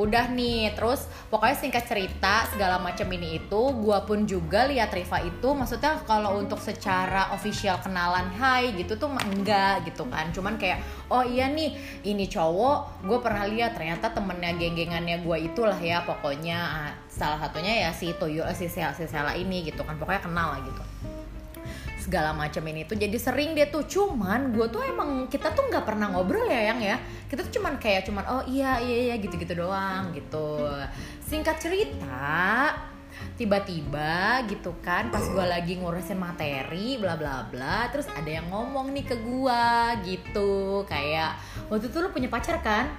Udah 0.00 0.32
nih 0.32 0.72
Terus 0.72 1.04
pokoknya 1.28 1.56
singkat 1.56 1.84
cerita 1.84 2.48
Segala 2.48 2.80
macam 2.80 3.04
ini 3.12 3.36
itu 3.36 3.60
Gua 3.76 4.04
pun 4.08 4.24
juga 4.24 4.64
lihat 4.64 4.88
Riva 4.92 5.20
itu 5.20 5.48
Maksudnya 5.52 6.00
kalau 6.08 6.40
untuk 6.40 6.56
secara 6.56 7.28
official 7.36 7.76
kenalan 7.84 8.32
Hai 8.32 8.72
gitu 8.72 8.96
tuh 8.96 9.12
enggak 9.12 9.84
gitu 9.84 10.08
kan 10.08 10.32
Cuman 10.32 10.56
kayak 10.56 10.80
Oh 11.12 11.20
iya 11.20 11.52
nih 11.52 11.76
Ini 12.08 12.24
cowok 12.32 13.04
Gue 13.04 13.18
pernah 13.20 13.44
lihat 13.44 13.76
ternyata 13.76 14.08
temennya 14.16 14.56
geng-gengannya 14.56 15.20
gue 15.20 15.38
itulah 15.52 15.76
ya 15.76 16.00
Pokoknya 16.08 16.58
ah, 16.58 16.90
salah 17.12 17.36
satunya 17.36 17.88
ya 17.88 17.90
si 17.92 18.16
Toyo 18.16 18.48
eh, 18.48 18.56
si 18.56 18.72
Sela, 18.72 18.96
si 18.96 19.04
Sela 19.04 19.36
ini 19.36 19.68
gitu 19.68 19.84
kan 19.84 20.00
Pokoknya 20.00 20.24
kenal 20.24 20.56
lah 20.56 20.60
gitu 20.64 21.11
segala 22.02 22.34
macam 22.34 22.66
ini 22.66 22.82
tuh 22.82 22.98
jadi 22.98 23.14
sering 23.14 23.54
dia 23.54 23.70
tuh. 23.70 23.86
Cuman 23.86 24.50
gue 24.50 24.66
tuh 24.66 24.82
emang 24.82 25.30
kita 25.30 25.54
tuh 25.54 25.70
nggak 25.70 25.86
pernah 25.86 26.10
ngobrol 26.10 26.50
ya 26.50 26.74
yang 26.74 26.82
ya. 26.82 26.98
Kita 27.30 27.46
tuh 27.46 27.62
cuman 27.62 27.78
kayak 27.78 28.10
cuman 28.10 28.24
oh 28.26 28.42
iya 28.50 28.82
iya 28.82 29.12
iya 29.12 29.14
gitu 29.22 29.38
gitu 29.38 29.54
doang 29.62 30.10
gitu. 30.10 30.66
Singkat 31.22 31.62
cerita 31.62 32.74
tiba-tiba 33.38 34.42
gitu 34.50 34.74
kan 34.82 35.12
pas 35.14 35.22
gue 35.22 35.46
lagi 35.46 35.78
ngurusin 35.78 36.18
materi 36.18 36.98
bla 36.98 37.14
bla 37.14 37.46
bla 37.46 37.86
terus 37.92 38.10
ada 38.10 38.26
yang 38.26 38.50
ngomong 38.50 38.90
nih 38.90 39.06
ke 39.06 39.16
gue 39.22 39.64
gitu. 40.02 40.82
Kayak 40.90 41.38
waktu 41.70 41.86
itu 41.86 41.96
lu 42.02 42.10
punya 42.10 42.26
pacar 42.26 42.58
kan 42.58 42.90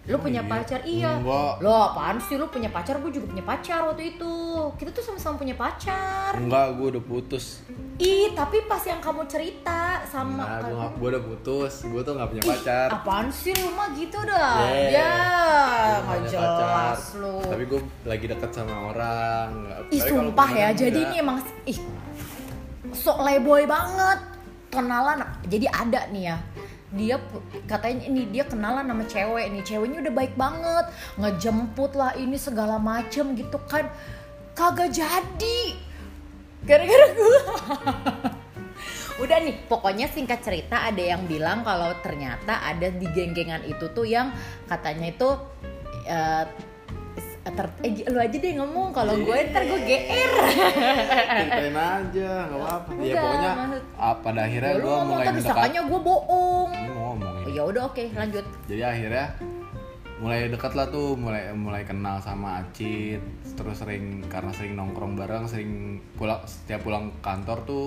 lu 0.00 0.16
Oh 0.16 0.18
punya 0.18 0.40
iya? 0.40 0.48
pacar 0.48 0.80
iya 0.82 1.10
Enggak. 1.12 1.60
lo 1.60 1.70
apaan 1.86 2.16
sih 2.18 2.34
lu 2.34 2.48
punya 2.48 2.72
pacar 2.72 2.96
gue 2.98 3.12
juga 3.12 3.26
punya 3.28 3.44
pacar 3.44 3.84
waktu 3.84 4.16
itu 4.16 4.32
kita 4.74 4.90
tuh 4.90 5.04
sama-sama 5.04 5.36
punya 5.36 5.52
pacar 5.54 6.32
Enggak, 6.34 6.72
gue 6.74 6.86
udah 6.96 7.04
putus 7.04 7.60
Ih, 8.00 8.32
tapi 8.32 8.64
pas 8.64 8.80
yang 8.80 8.96
kamu 8.96 9.28
cerita 9.28 10.00
sama 10.04 10.40
Enggak, 10.40 10.72
gue, 10.72 10.86
gue 10.96 11.08
udah 11.12 11.22
putus 11.22 11.84
Gue 11.84 12.00
tuh 12.00 12.16
gak 12.16 12.28
punya 12.32 12.42
Ih, 12.42 12.48
pacar 12.48 12.86
apaan 12.90 13.28
sih 13.28 13.52
lu 13.52 13.70
mah 13.70 13.92
gitu 13.92 14.18
dah? 14.24 14.56
Yeah. 14.72 14.88
Ya, 14.88 15.12
Gua 16.00 16.16
nggak 16.16 16.20
jelas 16.32 17.00
lu. 17.14 17.36
Tapi 17.44 17.62
gue 17.66 17.80
lagi 18.02 18.24
deket 18.24 18.50
sama 18.50 18.74
orang 18.88 19.48
Ih, 19.92 20.00
Tapi 20.00 20.08
sumpah 20.08 20.50
ya. 20.50 20.68
Jadi 20.72 20.96
enggak. 20.96 21.12
ini 21.12 21.16
emang 21.20 21.38
ih 21.66 21.78
sok 22.90 23.20
leboy 23.20 23.68
banget. 23.68 24.18
Kenalan. 24.70 25.20
Jadi 25.44 25.66
ada 25.66 26.08
nih 26.08 26.24
ya. 26.24 26.36
Dia 26.90 27.22
katanya 27.70 28.02
ini 28.10 28.26
dia 28.30 28.42
kenalan 28.46 28.86
sama 28.86 29.04
cewek 29.06 29.46
nih. 29.50 29.62
Ceweknya 29.62 29.98
udah 30.06 30.14
baik 30.14 30.34
banget. 30.34 30.86
Ngejemput 31.18 31.92
lah 31.94 32.12
ini 32.18 32.36
segala 32.36 32.76
macem 32.82 33.34
gitu 33.38 33.58
kan. 33.70 33.86
Kagak 34.54 34.90
jadi. 34.90 35.60
Gara-gara 36.66 37.06
gue. 37.16 37.40
Udah 39.20 39.36
nih, 39.36 39.68
pokoknya 39.68 40.08
singkat 40.08 40.40
cerita 40.40 40.80
ada 40.80 41.00
yang 41.00 41.28
bilang 41.28 41.60
kalau 41.60 41.92
ternyata 42.00 42.64
ada 42.64 42.88
di 42.88 43.04
geng-gengan 43.12 43.60
itu 43.68 43.92
tuh 43.92 44.08
yang 44.08 44.32
katanya 44.64 45.12
itu 45.12 45.28
eh, 46.08 46.44
ter- 47.40 47.80
eh, 47.80 48.04
lu 48.04 48.18
aja 48.18 48.36
deh 48.36 48.52
ngomong 48.52 48.92
kalau 48.92 49.16
gue 49.16 49.36
ntar 49.48 49.64
gue 49.64 49.80
GR 49.80 50.30
ceritain 50.36 51.72
aja 51.72 52.30
nggak 52.46 52.60
apa-apa. 52.60 52.90
Ya 53.00 53.14
pokoknya 53.16 53.50
maksud- 53.56 53.86
ah, 53.96 54.14
pada 54.20 54.40
akhirnya 54.44 54.70
ya 54.70 54.78
gue 54.78 54.96
mulai 55.00 55.24
mendekat 55.24 55.36
disangkanya 55.40 55.80
gue 55.82 56.00
bohong. 56.00 56.68
Ini 56.70 56.88
mau 56.90 57.02
ngomong 57.10 57.34
oh, 57.40 57.50
ya 57.50 57.62
udah 57.64 57.82
oke 57.88 58.04
lanjut. 58.12 58.44
Jadi 58.68 58.82
akhirnya 58.82 59.26
mulai 60.20 60.52
dekat 60.52 60.72
lah 60.76 60.86
tuh 60.86 61.16
mulai 61.16 61.48
mulai 61.56 61.80
kenal 61.80 62.20
sama 62.20 62.60
Acit 62.60 63.24
terus 63.56 63.80
sering 63.80 64.20
karena 64.28 64.52
sering 64.52 64.76
nongkrong 64.76 65.16
bareng 65.16 65.48
sering 65.48 65.96
pulang 66.12 66.44
setiap 66.44 66.84
pulang 66.84 67.08
kantor 67.24 67.64
tuh 67.64 67.86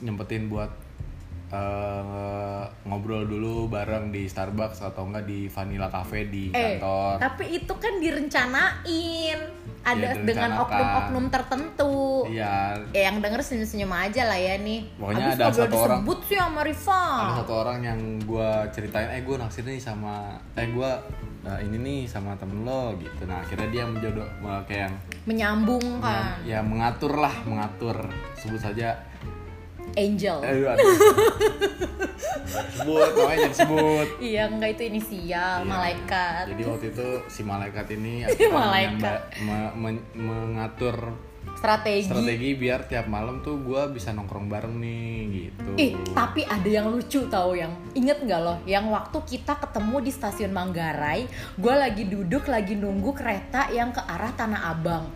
nyempetin 0.00 0.48
buat 0.48 0.72
eh, 1.50 2.62
ngobrol 2.82 3.24
dulu 3.24 3.66
bareng 3.66 4.08
di 4.08 4.24
Starbucks 4.24 4.80
atau 4.80 5.04
enggak 5.04 5.24
di 5.24 5.46
Vanilla 5.46 5.86
Cafe 5.86 6.24
di 6.24 6.48
eh 6.48 6.78
kantor. 6.78 7.18
tapi 7.18 7.44
itu 7.52 7.72
kan 7.74 7.94
direncanain. 7.98 9.40
Ada 9.80 10.12
Iya, 10.12 10.28
dengan 10.28 10.60
oknum-oknum 10.60 11.32
tertentu. 11.32 12.28
Iya. 12.28 12.76
Ya 12.92 13.08
yang 13.08 13.18
denger 13.18 13.40
senyum-senyum 13.40 13.88
aja 13.90 14.28
lah 14.28 14.36
ya 14.36 14.60
nih. 14.60 14.84
Pokoknya 14.92 15.24
Abis 15.26 15.36
ada 15.38 15.44
satu 15.50 15.76
orang- 15.78 16.04
disebut 16.04 16.18
sih 16.22 16.36
sama 16.36 16.60
Riva 16.60 17.00
ada 17.00 17.34
satu 17.34 17.54
orang 17.56 17.78
yang 17.80 18.00
gue 18.20 18.50
ceritain 18.70 19.08
eh 19.08 19.24
gue 19.24 19.36
naksir 19.36 19.64
nih 19.64 19.80
sama 19.80 20.14
eh 20.52 20.68
gue 20.68 20.90
ini 21.64 21.76
nih 21.80 22.00
sama 22.04 22.36
temen 22.36 22.60
lo 22.60 22.92
gitu. 22.94 23.24
Nah 23.24 23.40
akhirnya 23.40 23.72
dia 23.72 23.84
menjodoh 23.86 24.28
eh, 24.28 24.60
kayak 24.68 24.80
yang 24.84 24.94
menyambung 25.24 25.84
kan. 25.98 26.36
ya 26.44 26.60
mengatur 26.60 27.16
lah 27.16 27.32
mengatur. 27.42 27.96
Sebut 28.36 28.60
saja 28.60 28.92
Angel 29.92 30.38
eh 30.40 30.64
aduh. 30.64 30.94
sebut 32.72 33.10
namanya 33.12 33.38
jangan 33.40 33.56
sebut 33.56 34.06
iya 34.18 34.42
enggak 34.46 34.70
itu 34.72 34.82
inisial 34.88 35.54
Iya. 35.56 35.66
malaikat 35.66 36.44
jadi 36.48 36.62
waktu 36.66 36.86
itu 36.88 37.06
si 37.26 37.40
malaikat 37.42 37.86
ini 37.92 38.12
Malaikat. 38.52 39.18
me- 39.40 39.74
me- 39.74 40.06
mengatur 40.14 40.96
strategi. 41.52 42.06
strategi 42.06 42.50
biar 42.54 42.84
tiap 42.84 43.06
malam 43.06 43.40
tuh 43.40 43.58
gue 43.58 43.82
bisa 43.90 44.10
nongkrong 44.10 44.46
bareng 44.46 44.76
nih 44.76 45.08
gitu 45.30 45.70
Ih, 45.76 45.92
tapi 46.10 46.42
ada 46.42 46.66
yang 46.66 46.88
lucu 46.88 47.26
tau 47.26 47.52
yang 47.52 47.68
inget 47.92 48.18
nggak 48.18 48.36
loh? 48.38 48.58
Yang 48.64 48.86
waktu 48.88 49.18
kita 49.26 49.56
ketemu 49.58 49.96
di 50.00 50.10
stasiun 50.10 50.50
Manggarai, 50.50 51.24
gue 51.54 51.74
lagi 51.74 52.04
duduk 52.04 52.44
lagi 52.46 52.74
nunggu 52.74 53.12
kereta 53.12 53.68
yang 53.68 53.88
ke 53.88 54.00
arah 54.00 54.28
Tanah 54.30 54.62
Abang. 54.68 55.08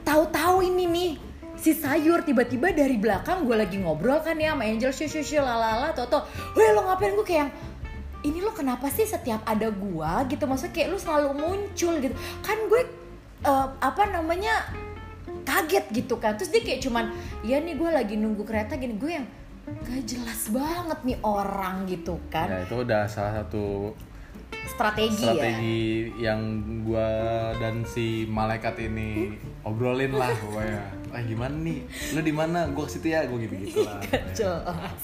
Tahu-tahu 0.00 0.64
ini 0.64 0.84
nih 0.86 1.10
si 1.58 1.74
sayur 1.74 2.22
tiba-tiba 2.22 2.70
dari 2.70 2.94
belakang 2.96 3.42
gue 3.42 3.58
lagi 3.58 3.82
ngobrol 3.82 4.22
kan 4.22 4.38
ya 4.38 4.54
sama 4.54 4.64
Angel 4.64 4.94
shu 4.94 5.10
shu 5.10 5.20
shu 5.26 5.42
lalala 5.42 5.90
toto. 5.90 6.22
Weh 6.54 6.70
lo 6.70 6.86
ngapain? 6.86 7.12
Gue 7.18 7.26
kayak 7.26 7.40
yang, 7.42 7.50
ini 8.22 8.38
lo 8.38 8.54
kenapa 8.54 8.86
sih 8.88 9.06
setiap 9.06 9.42
ada 9.42 9.70
gua 9.74 10.22
gitu? 10.30 10.46
Maksudnya 10.46 10.74
kayak 10.74 10.88
lu 10.94 10.98
selalu 10.98 11.30
muncul 11.34 11.92
gitu. 11.98 12.14
Kan 12.46 12.58
gue 12.70 12.82
eh, 13.42 13.68
apa 13.82 14.02
namanya 14.08 14.70
kaget 15.42 15.90
gitu 15.90 16.22
kan. 16.22 16.38
Terus 16.38 16.54
dia 16.54 16.62
kayak 16.62 16.80
cuman 16.86 17.10
ya 17.42 17.58
nih 17.58 17.74
gue 17.74 17.90
lagi 17.90 18.14
nunggu 18.14 18.46
kereta 18.46 18.78
gini. 18.78 18.94
Gue 18.94 19.18
yang 19.18 19.26
gak 19.68 20.02
jelas 20.08 20.48
banget 20.48 20.98
nih 21.04 21.18
orang 21.26 21.84
gitu 21.90 22.16
kan. 22.30 22.46
Ya 22.48 22.64
itu 22.64 22.86
udah 22.86 23.04
salah 23.10 23.44
satu 23.44 23.92
strategi, 24.68 25.24
ya? 25.24 25.32
strategi 25.34 25.80
yang 26.20 26.40
gua 26.84 27.08
dan 27.56 27.82
si 27.88 28.28
malaikat 28.28 28.76
ini 28.84 29.32
obrolin 29.64 30.12
lah 30.12 30.32
pokoknya 30.36 30.97
eh 31.12 31.24
gimana 31.24 31.56
nih? 31.56 31.84
Lu 32.12 32.20
di 32.20 32.34
mana? 32.34 32.68
Gua 32.72 32.84
ke 32.84 32.98
situ 32.98 33.12
ya 33.12 33.24
gua 33.28 33.38
gitu 33.40 33.54
gitu 33.58 33.80
lah 33.84 34.00
jelas. 34.36 35.02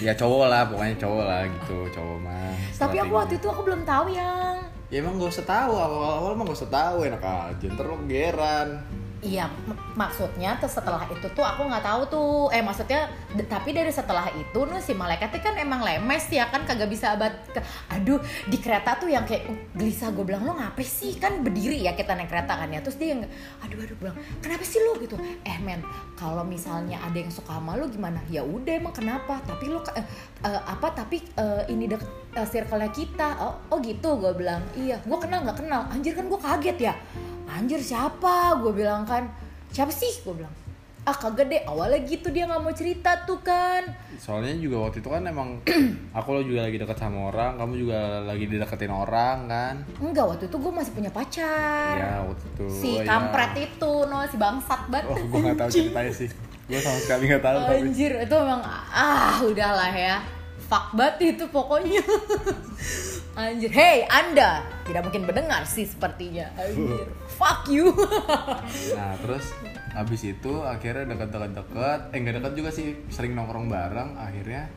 Ya 0.00 0.16
cowok 0.16 0.48
lah 0.48 0.64
pokoknya 0.68 0.96
cowok 0.96 1.24
lah 1.28 1.42
gitu 1.44 1.76
cowok 1.92 2.18
mah. 2.24 2.56
Tapi 2.76 2.96
aku 3.00 3.12
waktu 3.14 3.34
itu 3.36 3.46
aku 3.46 3.62
belum 3.68 3.84
tahu 3.84 4.16
yang. 4.16 4.56
Ya 4.90 5.06
emang 5.06 5.22
gak 5.22 5.30
usah 5.30 5.46
tahu 5.46 5.78
awal-awal 5.78 6.34
mah 6.34 6.44
gak 6.50 6.58
usah 6.58 6.72
tahu 6.72 7.06
enak 7.06 7.22
aja. 7.22 7.66
Ntar 7.70 7.86
lo 7.86 7.96
geran 8.10 8.82
Iya, 9.20 9.52
maksudnya 10.00 10.56
setelah 10.64 11.04
itu 11.12 11.28
tuh 11.36 11.44
aku 11.44 11.68
nggak 11.68 11.84
tahu 11.84 12.00
tuh. 12.08 12.48
Eh 12.56 12.64
maksudnya, 12.64 13.04
tapi 13.52 13.76
dari 13.76 13.92
setelah 13.92 14.32
itu 14.32 14.64
nih 14.64 14.80
si 14.80 14.96
malaikatnya 14.96 15.44
kan 15.44 15.54
emang 15.60 15.84
lemes 15.84 16.24
ya 16.32 16.48
kan 16.48 16.64
kagak 16.64 16.88
bisa 16.88 17.12
abad. 17.12 17.28
Ke, 17.52 17.60
aduh 17.92 18.16
di 18.48 18.56
kereta 18.56 18.96
tuh 18.96 19.12
yang 19.12 19.28
kayak 19.28 19.44
uh, 19.44 19.58
gelisah 19.76 20.08
gue 20.16 20.24
bilang 20.24 20.48
lo 20.48 20.56
ngapain 20.56 20.88
sih 20.88 21.20
kan 21.20 21.44
berdiri 21.44 21.84
ya 21.84 21.92
kita 21.92 22.16
naik 22.16 22.32
kereta 22.32 22.64
kan 22.64 22.72
ya. 22.72 22.80
Terus 22.80 22.96
dia 22.96 23.12
yang 23.12 23.20
aduh 23.60 23.78
aduh 23.84 23.96
bilang 24.00 24.16
kenapa 24.40 24.64
sih 24.64 24.80
lo 24.88 24.96
gitu. 24.96 25.20
Eh 25.44 25.58
men 25.60 25.84
kalau 26.16 26.40
misalnya 26.40 26.96
ada 27.04 27.20
yang 27.20 27.28
suka 27.28 27.60
sama 27.60 27.76
lo 27.76 27.92
gimana? 27.92 28.24
Ya 28.32 28.40
udah 28.40 28.72
emang 28.72 28.96
kenapa? 28.96 29.36
Tapi 29.44 29.68
lo 29.68 29.84
eh, 30.00 30.06
eh, 30.48 30.62
apa? 30.64 30.96
Tapi 30.96 31.20
eh, 31.36 31.68
ini 31.68 31.92
dek 31.92 32.00
eh, 32.40 32.48
circle-nya 32.48 32.88
kita. 32.88 33.36
Oh, 33.44 33.68
oh 33.68 33.84
gitu 33.84 34.16
gue 34.16 34.32
bilang. 34.32 34.64
Iya, 34.72 34.96
gue 35.04 35.18
kenal 35.20 35.44
nggak 35.44 35.60
kenal. 35.60 35.92
Anjir 35.92 36.16
kan 36.16 36.24
gue 36.24 36.40
kaget 36.40 36.78
ya 36.88 36.96
anjir 37.56 37.80
siapa? 37.82 38.58
Gue 38.62 38.72
bilang 38.74 39.02
kan 39.02 39.26
siapa 39.74 39.90
sih? 39.90 40.10
Gue 40.22 40.38
bilang 40.38 40.54
ah 41.00 41.16
kagak 41.16 41.48
deh 41.48 41.64
awalnya 41.64 41.96
gitu 42.04 42.28
dia 42.28 42.44
nggak 42.44 42.60
mau 42.60 42.74
cerita 42.76 43.24
tuh 43.24 43.40
kan. 43.40 43.88
Soalnya 44.20 44.52
juga 44.60 44.84
waktu 44.84 45.00
itu 45.00 45.08
kan 45.08 45.24
emang 45.24 45.56
aku 46.18 46.28
lo 46.36 46.40
juga 46.44 46.68
lagi 46.68 46.76
deket 46.76 46.98
sama 47.00 47.32
orang 47.32 47.56
kamu 47.56 47.72
juga 47.80 47.98
lagi 48.28 48.44
dideketin 48.44 48.92
orang 48.92 49.48
kan? 49.48 49.74
Enggak 49.96 50.28
waktu 50.28 50.44
itu 50.52 50.56
gue 50.60 50.72
masih 50.72 50.92
punya 50.92 51.10
pacar. 51.10 51.94
Ya 51.96 52.14
waktu 52.20 52.44
itu. 52.52 52.66
Si 52.68 52.90
oh, 52.94 52.94
ya. 53.00 53.08
kampret 53.08 53.52
itu 53.56 53.92
no 54.12 54.16
si 54.28 54.36
bangsat 54.36 54.82
banget. 54.92 55.08
Oh 55.08 55.18
gua 55.32 55.38
nggak 55.48 55.56
tahu 55.56 55.70
ceritanya 55.80 56.12
sih. 56.12 56.28
Gua 56.68 56.80
sama 56.84 56.98
sekali 57.00 57.22
nggak 57.32 57.42
tahu 57.42 57.56
tapi 57.64 57.76
anjir 57.80 58.12
itu 58.20 58.34
emang 58.36 58.60
ah 58.92 59.40
udahlah 59.40 59.90
ya 59.90 60.39
fuck 60.70 60.94
banget 60.94 61.34
itu 61.34 61.44
pokoknya. 61.50 61.98
Anjir. 63.34 63.70
Hey 63.74 64.06
anda. 64.06 64.62
Tidak 64.86 65.02
mungkin 65.02 65.26
mendengar 65.26 65.66
sih 65.66 65.82
sepertinya. 65.82 66.46
Anjir. 66.54 67.10
Fuck 67.26 67.66
you. 67.66 67.90
Nah 68.94 69.18
terus 69.18 69.50
habis 69.90 70.22
itu 70.22 70.52
akhirnya 70.62 71.10
deket-deket-deket. 71.10 72.14
Eh 72.14 72.18
nggak 72.22 72.34
deket 72.38 72.52
juga 72.54 72.70
sih. 72.70 72.94
Sering 73.10 73.34
nongkrong 73.34 73.66
bareng. 73.66 74.14
Akhirnya 74.14 74.70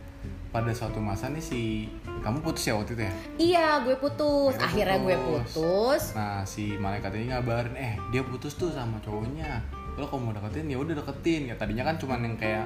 pada 0.50 0.70
suatu 0.74 1.02
masa 1.02 1.30
nih 1.34 1.42
si 1.42 1.90
kamu 2.26 2.42
putus 2.42 2.66
ya 2.66 2.74
waktu 2.78 2.98
itu 2.98 3.04
ya? 3.06 3.14
Iya 3.38 3.68
gue 3.86 3.96
putus. 4.02 4.58
Akhirnya 4.58 4.98
akhirnya 4.98 4.98
gue 4.98 5.18
putus. 5.18 5.54
putus. 5.54 6.04
Nah 6.18 6.42
si 6.42 6.74
malaikat 6.78 7.14
ini 7.18 7.30
ngabarin 7.30 7.78
eh 7.78 7.94
dia 8.10 8.26
putus 8.26 8.58
tuh 8.58 8.74
sama 8.74 8.98
cowoknya 9.06 9.62
lo 9.94 10.06
kalau 10.06 10.22
mau 10.22 10.34
deketin 10.34 10.66
ya 10.68 10.78
udah 10.78 10.96
deketin. 10.98 11.42
Ya 11.50 11.56
tadinya 11.56 11.84
kan 11.86 11.96
cuman 11.98 12.20
yang 12.24 12.36
kayak 12.36 12.66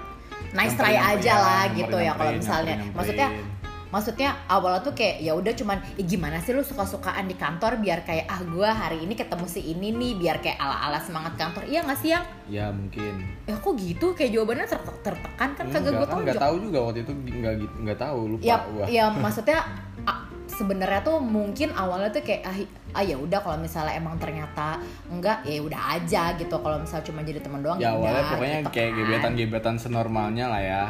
nice 0.53 0.75
try 0.75 0.95
aja 0.95 1.33
lah 1.35 1.63
gitu 1.71 1.97
ya 1.97 2.13
kalau 2.13 2.31
misalnya. 2.31 2.75
nyamperin, 2.79 2.95
maksudnya 2.95 3.29
nyamperin. 3.29 3.55
maksudnya 3.87 4.29
awalnya 4.47 4.81
tuh 4.83 4.91
kayak 4.91 5.23
ya 5.23 5.31
udah 5.31 5.53
cuman 5.55 5.77
"Ih, 5.95 6.03
gimana 6.03 6.43
sih 6.43 6.51
lu 6.51 6.59
suka-sukaan 6.59 7.23
di 7.23 7.39
kantor 7.39 7.79
biar 7.79 8.03
kayak 8.03 8.27
ah 8.27 8.43
gua 8.43 8.75
hari 8.75 8.99
ini 8.99 9.15
ketemu 9.15 9.47
si 9.47 9.63
ini 9.63 9.95
nih 9.95 10.11
biar 10.19 10.43
kayak 10.43 10.59
ala-ala 10.59 10.99
semangat 10.99 11.39
kantor. 11.39 11.63
Iya 11.67 11.87
nggak 11.87 11.99
sih 11.99 12.09
yang? 12.11 12.23
Ya 12.47 12.65
mungkin. 12.71 13.13
Ya 13.47 13.55
kok 13.55 13.73
gitu? 13.79 14.11
Kayak 14.11 14.31
jawabannya 14.35 14.65
ter- 14.67 14.99
tertekan 15.03 15.49
kan 15.55 15.65
kagak 15.67 15.91
gue 15.95 16.03
kan 16.03 16.15
nggak 16.19 16.35
tonjok 16.35 16.43
tahu 16.43 16.55
juga 16.59 16.79
waktu 16.83 16.99
itu 17.03 17.11
nggak 17.15 17.53
nggak 17.87 17.99
tahu 17.99 18.19
lupa 18.35 18.43
ya 18.43 18.57
gua. 18.71 18.85
ya 18.87 19.05
maksudnya 19.09 19.59
sebenarnya 20.47 21.03
tuh 21.03 21.19
mungkin 21.19 21.75
awalnya 21.75 22.09
tuh 22.09 22.23
kayak 22.23 22.41
ah, 22.47 22.57
ah 22.95 23.03
ya 23.03 23.19
udah 23.19 23.39
kalau 23.43 23.59
misalnya 23.59 23.93
emang 23.99 24.15
ternyata 24.17 24.79
enggak 25.11 25.43
ya 25.43 25.59
udah 25.61 25.81
aja 25.99 26.33
gitu. 26.39 26.55
Kalau 26.57 26.77
misalnya 26.79 27.05
cuma 27.05 27.19
jadi 27.21 27.39
teman 27.43 27.61
doang 27.61 27.77
ya 27.77 27.93
awalnya 27.93 28.23
udah, 28.23 28.31
pokoknya 28.33 28.59
gitu 28.63 28.71
kayak 28.73 28.91
kan. 28.91 28.97
gebetan-gebetan 28.97 29.75
senormalnya 29.77 30.45
lah 30.49 30.61
ya. 30.63 30.85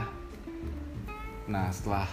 Nah 1.49 1.67
setelah 1.73 2.07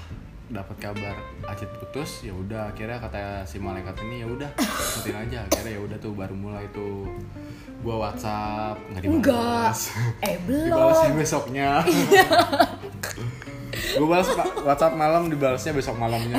dapat 0.45 0.77
kabar 0.77 1.17
Acit 1.49 1.73
putus 1.81 2.21
ya 2.21 2.37
udah 2.37 2.69
akhirnya 2.69 3.01
kata 3.01 3.49
si 3.49 3.57
malaikat 3.57 3.97
ini 4.05 4.25
ya 4.25 4.27
udah 4.29 4.51
ikutin 4.59 5.17
aja. 5.17 5.39
Akhirnya 5.47 5.73
ya 5.77 5.81
udah 5.85 5.99
tuh 6.01 6.13
baru 6.17 6.35
mulai 6.37 6.65
tuh 6.73 7.09
gua 7.85 8.09
WhatsApp 8.09 8.81
nggak 8.93 9.03
enggak. 9.05 9.21
Dibalas 9.29 9.81
eh 10.25 10.37
dibalasnya 10.49 11.13
belum. 11.13 11.21
besoknya 11.21 11.71
gue 13.95 14.05
balas 14.05 14.29
WhatsApp 14.59 14.95
malam 14.95 15.27
dibalasnya 15.27 15.73
besok 15.73 15.95
malamnya. 15.95 16.39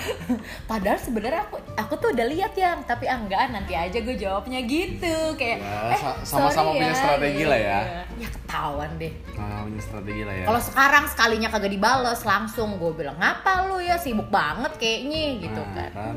Padahal 0.70 0.98
sebenarnya 0.98 1.42
aku 1.44 1.56
aku 1.74 1.94
tuh 1.96 2.08
udah 2.10 2.26
lihat 2.26 2.52
yang. 2.54 2.82
Tapi 2.82 3.06
ah, 3.06 3.16
enggak 3.16 3.50
nanti 3.50 3.72
aja 3.72 3.94
gue 3.96 4.14
jawabnya 4.14 4.60
gitu. 4.62 5.14
Kayak 5.34 5.58
Ya, 5.60 5.92
eh 5.92 5.98
sa- 5.98 6.18
sama-sama 6.22 6.70
sorry 6.70 6.80
punya 6.80 6.94
strategi 6.94 7.44
lah 7.44 7.60
ya. 7.60 7.78
Ya 8.16 8.28
ketahuan 8.28 8.90
deh. 8.96 9.12
nah 9.34 9.62
punya 9.62 9.80
strategi 9.80 10.22
lah 10.22 10.34
ya. 10.34 10.44
Kalau 10.44 10.60
sekarang 10.60 11.04
sekalinya 11.06 11.48
kagak 11.48 11.70
dibales 11.70 12.20
langsung 12.22 12.76
gue 12.76 12.92
bilang 12.92 13.16
ngapa 13.16 13.66
lu 13.66 13.78
ya? 13.78 13.96
Sibuk 13.96 14.28
banget 14.28 14.72
kayaknya 14.76 15.22
gitu 15.40 15.62
Nah, 15.62 15.90
kan. 15.92 16.16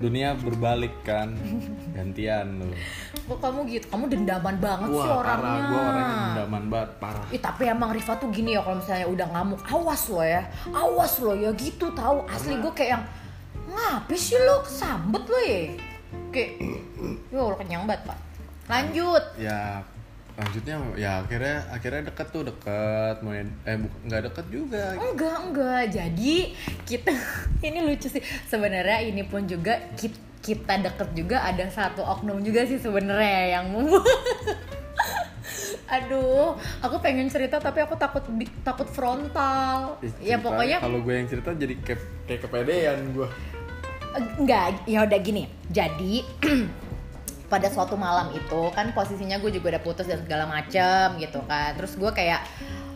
Dunia 0.00 0.32
berbalik 0.32 0.96
kan 1.04 1.36
gantian 1.92 2.64
lu 2.64 2.72
Kok 3.30 3.38
kamu 3.38 3.60
gitu? 3.68 3.86
Kamu 3.92 4.10
dendaman 4.10 4.56
banget 4.58 4.88
sih 4.90 5.06
wah 5.06 5.20
orangnya. 5.22 5.44
parah 5.44 5.60
gue 5.60 5.80
orangnya 5.80 6.16
dendaman 6.24 6.62
banget 6.72 6.90
parah 6.98 7.24
Ih, 7.30 7.40
tapi 7.44 7.62
emang 7.68 7.90
Riva 7.92 8.12
tuh 8.16 8.28
gini 8.32 8.56
ya 8.56 8.64
kalau 8.64 8.80
misalnya 8.80 9.06
udah 9.06 9.26
ngamuk, 9.30 9.60
awas 9.68 10.02
lo 10.08 10.24
ya, 10.24 10.42
awas 10.72 11.12
lo 11.22 11.32
ya 11.36 11.50
gitu 11.54 11.92
tahu. 11.94 12.26
Asli 12.26 12.58
gue 12.58 12.72
kayak 12.74 12.90
yang 12.96 13.04
ngapain 13.70 14.18
sih 14.18 14.40
lo 14.40 14.66
kesambet 14.66 15.24
lo 15.30 15.38
ya? 15.46 15.62
Kayak, 16.34 16.50
yo 17.30 17.54
kenyang 17.54 17.84
banget 17.86 18.02
pak. 18.08 18.18
Lanjut. 18.66 19.24
ya 19.38 19.84
lanjutnya 20.40 20.76
ya 20.96 21.20
akhirnya 21.20 21.68
akhirnya 21.68 22.02
deket 22.08 22.26
tuh 22.32 22.42
deket 22.48 23.20
mau 23.20 23.36
eh 23.36 23.44
nggak 24.08 24.32
deket 24.32 24.46
juga 24.48 24.96
Enggak, 24.96 25.38
enggak. 25.44 25.82
Jadi 25.92 26.36
kita 26.88 27.12
ini 27.68 27.78
lucu 27.84 28.08
sih. 28.08 28.24
Sebenarnya 28.48 29.04
ini 29.04 29.22
pun 29.22 29.44
juga 29.44 29.76
kita 29.94 30.16
kita 30.40 30.80
deket 30.80 31.12
juga 31.12 31.44
ada 31.44 31.68
satu 31.68 32.00
oknum 32.00 32.40
juga 32.40 32.64
sih 32.64 32.80
sebenarnya 32.80 33.60
yang 33.60 33.68
Aduh, 35.90 36.56
aku 36.80 36.96
pengen 37.02 37.28
cerita 37.28 37.60
tapi 37.60 37.84
aku 37.84 37.92
takut 38.00 38.24
takut 38.64 38.88
frontal. 38.88 40.00
Ya 40.16 40.40
cerita- 40.40 40.40
pokoknya 40.40 40.78
kalau 40.80 41.04
gue 41.04 41.12
yang 41.12 41.28
cerita 41.28 41.52
jadi 41.52 41.74
kayak 41.84 42.00
kayak 42.24 42.40
kepedean 42.40 42.98
gue 43.12 43.28
enggak, 44.40 44.80
ya 44.88 45.04
udah 45.04 45.20
gini. 45.20 45.44
Jadi 45.68 46.24
pada 47.50 47.66
suatu 47.66 47.98
malam 47.98 48.30
itu 48.30 48.70
kan 48.70 48.94
posisinya 48.94 49.42
gue 49.42 49.50
juga 49.50 49.76
udah 49.76 49.82
putus 49.82 50.06
dan 50.06 50.22
segala 50.22 50.46
macem 50.46 51.18
gitu 51.18 51.42
kan. 51.50 51.74
Terus 51.74 51.98
gue 51.98 52.10
kayak 52.14 52.46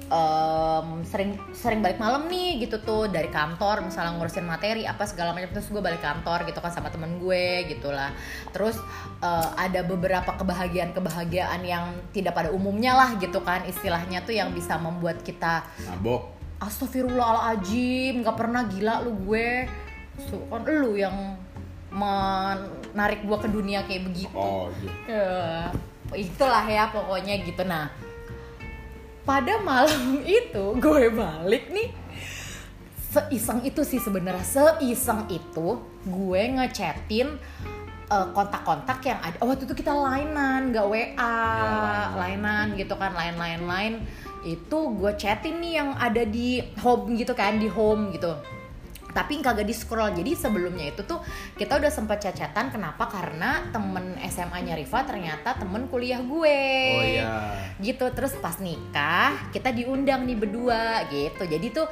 em, 0.08 0.88
sering 1.02 1.34
sering 1.50 1.82
balik 1.82 1.98
malam 1.98 2.30
nih 2.30 2.62
gitu 2.62 2.78
tuh 2.80 3.10
dari 3.10 3.26
kantor 3.28 3.82
misalnya 3.82 4.14
ngurusin 4.14 4.46
materi 4.46 4.86
apa 4.86 5.02
segala 5.10 5.34
macam 5.34 5.50
terus 5.50 5.66
gue 5.66 5.82
balik 5.82 6.00
kantor 6.00 6.46
gitu 6.46 6.62
kan 6.62 6.70
sama 6.70 6.88
temen 6.92 7.18
gue 7.18 7.66
gitulah 7.72 8.12
terus 8.52 8.76
eh, 9.24 9.48
ada 9.58 9.80
beberapa 9.82 10.36
kebahagiaan 10.36 10.92
kebahagiaan 10.94 11.60
yang 11.66 11.90
tidak 12.12 12.36
pada 12.36 12.52
umumnya 12.54 12.94
lah 12.94 13.16
gitu 13.18 13.42
kan 13.42 13.66
istilahnya 13.66 14.22
tuh 14.22 14.36
yang 14.36 14.52
bisa 14.52 14.76
membuat 14.76 15.24
kita 15.24 15.66
mabok 15.88 16.34
Astagfirullahaladzim, 16.64 18.24
nggak 18.24 18.36
pernah 18.40 18.64
gila 18.64 19.04
lu 19.04 19.12
gue. 19.28 19.68
So, 20.30 20.40
kan 20.48 20.64
lu 20.64 20.96
yang 20.96 21.36
menarik 22.94 23.26
gue 23.26 23.38
ke 23.42 23.48
dunia 23.50 23.82
kayak 23.84 24.06
begitu. 24.06 24.38
oh 24.38 24.70
iya 24.78 24.94
Ya, 25.10 25.26
itulah 26.14 26.64
ya 26.70 26.88
pokoknya 26.94 27.42
gitu. 27.42 27.66
Nah, 27.66 27.90
pada 29.24 29.58
malam 29.64 30.20
itu 30.40 30.64
gue 30.78 31.04
balik 31.10 31.72
nih 31.72 31.88
seiseng 33.14 33.62
itu 33.64 33.80
sih 33.86 34.02
sebenarnya 34.02 34.44
seiseng 34.44 35.24
itu 35.32 35.80
gue 36.04 36.42
ngechatin 36.58 37.38
eh, 38.10 38.26
kontak-kontak 38.36 39.00
yang 39.06 39.18
ada 39.22 39.36
oh, 39.40 39.48
waktu 39.48 39.64
itu 39.64 39.74
kita 39.80 39.94
lainan 39.94 40.74
nggak 40.74 40.86
WA 40.86 41.14
line-line. 41.14 42.14
lainan 42.20 42.66
gitu 42.76 42.94
kan 42.98 43.14
lain 43.16 43.36
lain 43.38 43.60
lain 43.64 43.94
itu 44.44 44.78
gue 45.00 45.12
chatin 45.16 45.56
nih 45.62 45.80
yang 45.80 45.90
ada 45.96 46.26
di 46.26 46.60
home 46.84 47.16
gitu 47.16 47.32
kan 47.32 47.56
di 47.56 47.70
home 47.70 48.12
gitu 48.12 48.34
tapi 49.14 49.38
kagak 49.38 49.64
di 49.64 49.72
scroll. 49.72 50.10
Jadi 50.12 50.34
sebelumnya 50.34 50.90
itu 50.90 51.06
tuh 51.06 51.22
kita 51.54 51.78
udah 51.78 51.88
sempat 51.88 52.20
cacatan 52.20 52.74
kenapa? 52.74 53.06
Karena 53.06 53.70
temen 53.70 54.18
SMA-nya 54.26 54.74
Riva 54.74 55.06
ternyata 55.06 55.54
temen 55.54 55.86
kuliah 55.86 56.18
gue. 56.20 56.62
Oh 56.98 57.04
iya. 57.06 57.34
Gitu. 57.78 58.04
Terus 58.10 58.34
pas 58.42 58.58
nikah 58.58 59.54
kita 59.54 59.70
diundang 59.70 60.26
nih 60.26 60.36
berdua 60.36 61.06
gitu. 61.08 61.46
Jadi 61.46 61.66
tuh 61.70 61.86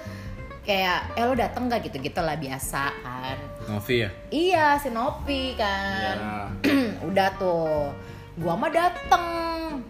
kayak 0.62 1.18
eh 1.18 1.26
lo 1.26 1.34
dateng 1.34 1.66
gak 1.66 1.86
gitu 1.86 2.02
gitu 2.02 2.18
lah 2.18 2.34
biasa 2.34 2.82
kan. 3.02 3.38
Novi 3.70 3.94
ya? 4.02 4.10
Iya 4.34 4.66
si 4.82 4.90
Nopi 4.90 5.54
kan. 5.54 6.16
Ya 6.18 6.42
udah 7.08 7.28
tuh 7.38 7.94
gua 8.42 8.58
mah 8.58 8.74
dateng. 8.74 9.30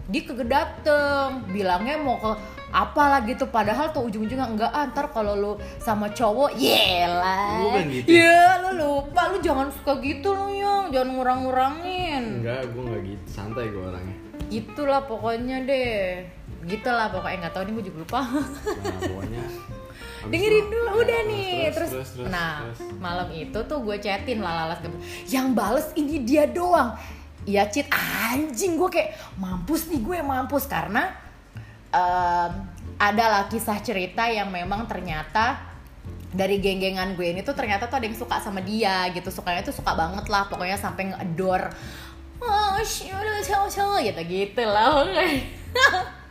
Dia 0.07 0.21
kagak 0.21 0.49
dateng. 0.49 1.49
Bilangnya 1.49 1.97
mau 1.97 2.21
ke 2.21 2.31
apa 2.73 3.03
lah 3.05 3.21
gitu 3.21 3.45
padahal 3.53 3.93
tuh 3.93 4.09
ujung-ujungnya 4.09 4.49
enggak 4.49 4.73
ah, 4.73 4.89
ntar 4.89 5.13
kalau 5.13 5.37
lu 5.37 5.51
sama 5.77 6.09
cowok 6.09 6.57
yelah. 6.57 7.61
Kan 7.69 7.85
gitu. 7.93 8.09
ya 8.09 8.57
lu 8.65 8.81
lupa 8.81 9.29
lu 9.29 9.37
jangan 9.45 9.69
suka 9.69 10.01
gitu 10.01 10.33
lu 10.33 10.49
yang. 10.49 10.89
Jangan 10.89 11.09
ngurang-ngurangin. 11.13 12.41
Enggak 12.41 12.73
gue 12.73 12.81
enggak 12.81 13.01
gitu 13.05 13.25
santai 13.29 13.69
gue 13.69 13.83
orangnya. 13.85 14.17
Gitulah 14.49 15.05
pokoknya 15.05 15.57
deh. 15.69 16.25
Gitulah 16.65 17.13
pokoknya 17.13 17.37
nggak 17.45 17.53
tahu 17.53 17.63
nih 17.69 17.73
gue 17.77 17.85
juga 17.93 17.97
lupa. 18.01 18.19
Nah 18.25 18.99
pokoknya. 19.13 19.41
Dengerin 20.23 20.65
dulu 20.71 20.87
ya, 20.87 20.93
udah 21.03 21.21
nih 21.27 21.55
terus, 21.75 21.91
terus, 21.91 22.31
nah 22.31 22.63
terus. 22.63 22.95
malam 23.03 23.27
itu 23.35 23.59
tuh 23.67 23.83
gue 23.83 23.99
chatin 23.99 24.39
lalalas 24.39 24.79
yang 25.27 25.51
bales 25.51 25.91
ini 25.93 26.25
dia 26.25 26.47
doang. 26.49 26.95
Iya 27.43 27.67
cheat 27.67 27.91
anjing 27.91 28.79
gue 28.79 28.87
kayak 28.87 29.19
mampus 29.35 29.91
nih 29.91 29.99
gue 29.99 30.17
mampus. 30.23 30.65
Karena 30.65 31.11
em, 31.93 32.51
adalah 32.97 33.45
kisah 33.47 33.77
cerita 33.85 34.25
yang 34.25 34.49
memang 34.49 34.89
ternyata 34.89 35.61
dari 36.33 36.57
geng-gengan 36.57 37.13
gue 37.13 37.29
ini 37.29 37.45
tuh 37.45 37.53
ternyata 37.53 37.85
tuh 37.85 38.01
ada 38.01 38.09
yang 38.09 38.17
suka 38.17 38.41
sama 38.41 38.59
dia 38.65 39.05
gitu. 39.13 39.29
Sukanya 39.29 39.61
tuh 39.61 39.75
suka 39.75 39.93
banget 39.93 40.25
lah 40.27 40.49
pokoknya 40.49 40.81
sampai 40.81 41.13
ngedor 41.13 41.69
oh 42.43 42.75
gitu 44.01 44.21
gitu 44.27 44.63
lah 44.65 45.05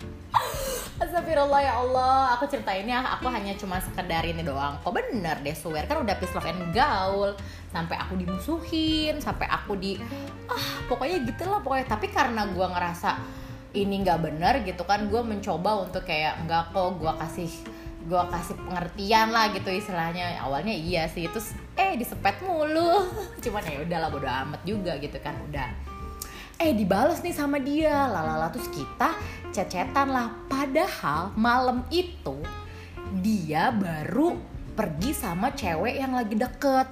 Astagfirullah 1.03 1.61
ya 1.67 1.83
Allah, 1.83 2.39
aku 2.39 2.47
ceritainnya 2.47 3.03
aku 3.19 3.27
hanya 3.27 3.59
cuma 3.59 3.83
sekedar 3.83 4.23
ini 4.23 4.47
doang. 4.47 4.79
Kok 4.87 4.95
bener 4.95 5.35
deh 5.43 5.51
swear. 5.51 5.83
Kan 5.91 6.07
udah 6.07 6.15
peace 6.15 6.31
and 6.47 6.71
gaul, 6.71 7.35
sampai 7.75 7.99
aku 7.99 8.15
dimusuhin, 8.15 9.19
sampai 9.19 9.51
aku 9.51 9.75
di 9.75 9.99
ah 10.47 10.67
pokoknya 10.87 11.27
gitulah 11.27 11.59
pokoknya. 11.59 11.91
Tapi 11.91 12.07
karena 12.07 12.47
gua 12.55 12.71
ngerasa 12.71 13.19
ini 13.73 14.05
nggak 14.05 14.21
bener 14.21 14.55
gitu 14.65 14.85
kan, 14.85 15.09
gua 15.09 15.25
mencoba 15.25 15.85
untuk 15.89 16.05
kayak 16.05 16.45
nggak 16.45 16.73
kok 16.73 17.01
gua 17.01 17.17
kasih 17.21 17.51
gua 18.07 18.27
kasih 18.29 18.59
pengertian 18.59 19.31
lah 19.33 19.53
gitu 19.55 19.71
istilahnya. 19.73 20.39
Awalnya 20.45 20.75
iya 20.75 21.09
sih, 21.09 21.29
terus 21.31 21.57
eh 21.75 21.97
disepet 21.97 22.41
mulu. 22.45 23.09
Cuman 23.45 23.63
ya 23.65 23.83
udahlah 23.83 24.09
bodo 24.13 24.29
amat 24.29 24.61
juga 24.67 24.99
gitu 25.01 25.17
kan 25.23 25.35
udah 25.49 25.93
eh 26.63 26.79
dibales 26.79 27.19
nih 27.27 27.35
sama 27.35 27.59
dia 27.59 28.07
lalala 28.07 28.47
terus 28.55 28.71
kita 28.71 29.19
cecetan 29.51 30.15
lah 30.15 30.31
padahal 30.47 31.35
malam 31.35 31.83
itu 31.91 32.39
dia 33.19 33.75
baru 33.75 34.39
pergi 34.79 35.11
sama 35.11 35.51
cewek 35.51 35.99
yang 35.99 36.15
lagi 36.15 36.39
deket 36.39 36.87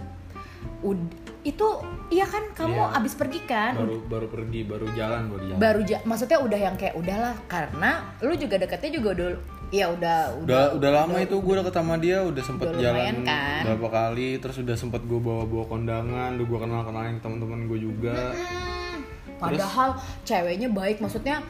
Ud- 0.82 1.19
itu 1.42 1.66
iya 2.08 2.24
kan 2.24 2.44
kamu 2.50 2.76
Iya. 2.76 2.96
abis 2.96 3.14
pergi 3.14 3.40
kan? 3.42 3.72
Baru 3.74 4.04
baru 4.04 4.26
pergi 4.28 4.60
baru 4.62 4.86
jalan 4.92 5.22
baru 5.26 5.42
jalan. 5.46 5.58
Baru 5.58 5.80
ja- 5.82 6.04
maksudnya 6.04 6.38
udah 6.38 6.58
yang 6.60 6.76
kayak 6.76 6.94
udahlah 6.94 7.32
karena 7.46 7.90
lu 8.18 8.34
juga 8.34 8.56
deketnya 8.56 8.90
juga 8.92 9.08
udah 9.14 9.28
ya 9.70 9.86
udah 9.88 10.18
udah 10.42 10.62
udah 10.74 10.90
lama 10.92 11.16
itu 11.18 11.32
gue 11.32 11.54
deket 11.56 11.72
sama 11.72 11.94
dia 11.96 12.18
udah 12.20 12.42
sempet 12.42 12.66
Udah 12.68 12.80
jalan 12.82 13.22
kan? 13.22 13.62
berapa 13.64 13.88
kali 13.88 14.36
terus 14.36 14.58
udah 14.58 14.74
sempet 14.74 15.00
gue 15.02 15.16
bawa 15.16 15.46
bawa 15.46 15.64
kondangan 15.66 16.34
udah 16.34 16.44
gue 16.44 16.58
kenal 16.58 16.80
kenalin 16.82 17.16
teman-teman 17.18 17.60
gue 17.64 17.78
juga. 17.80 18.34
Hmm, 18.34 18.98
padahal 19.38 19.94
ceweknya 20.22 20.68
baik 20.68 20.98
maksudnya 20.98 21.40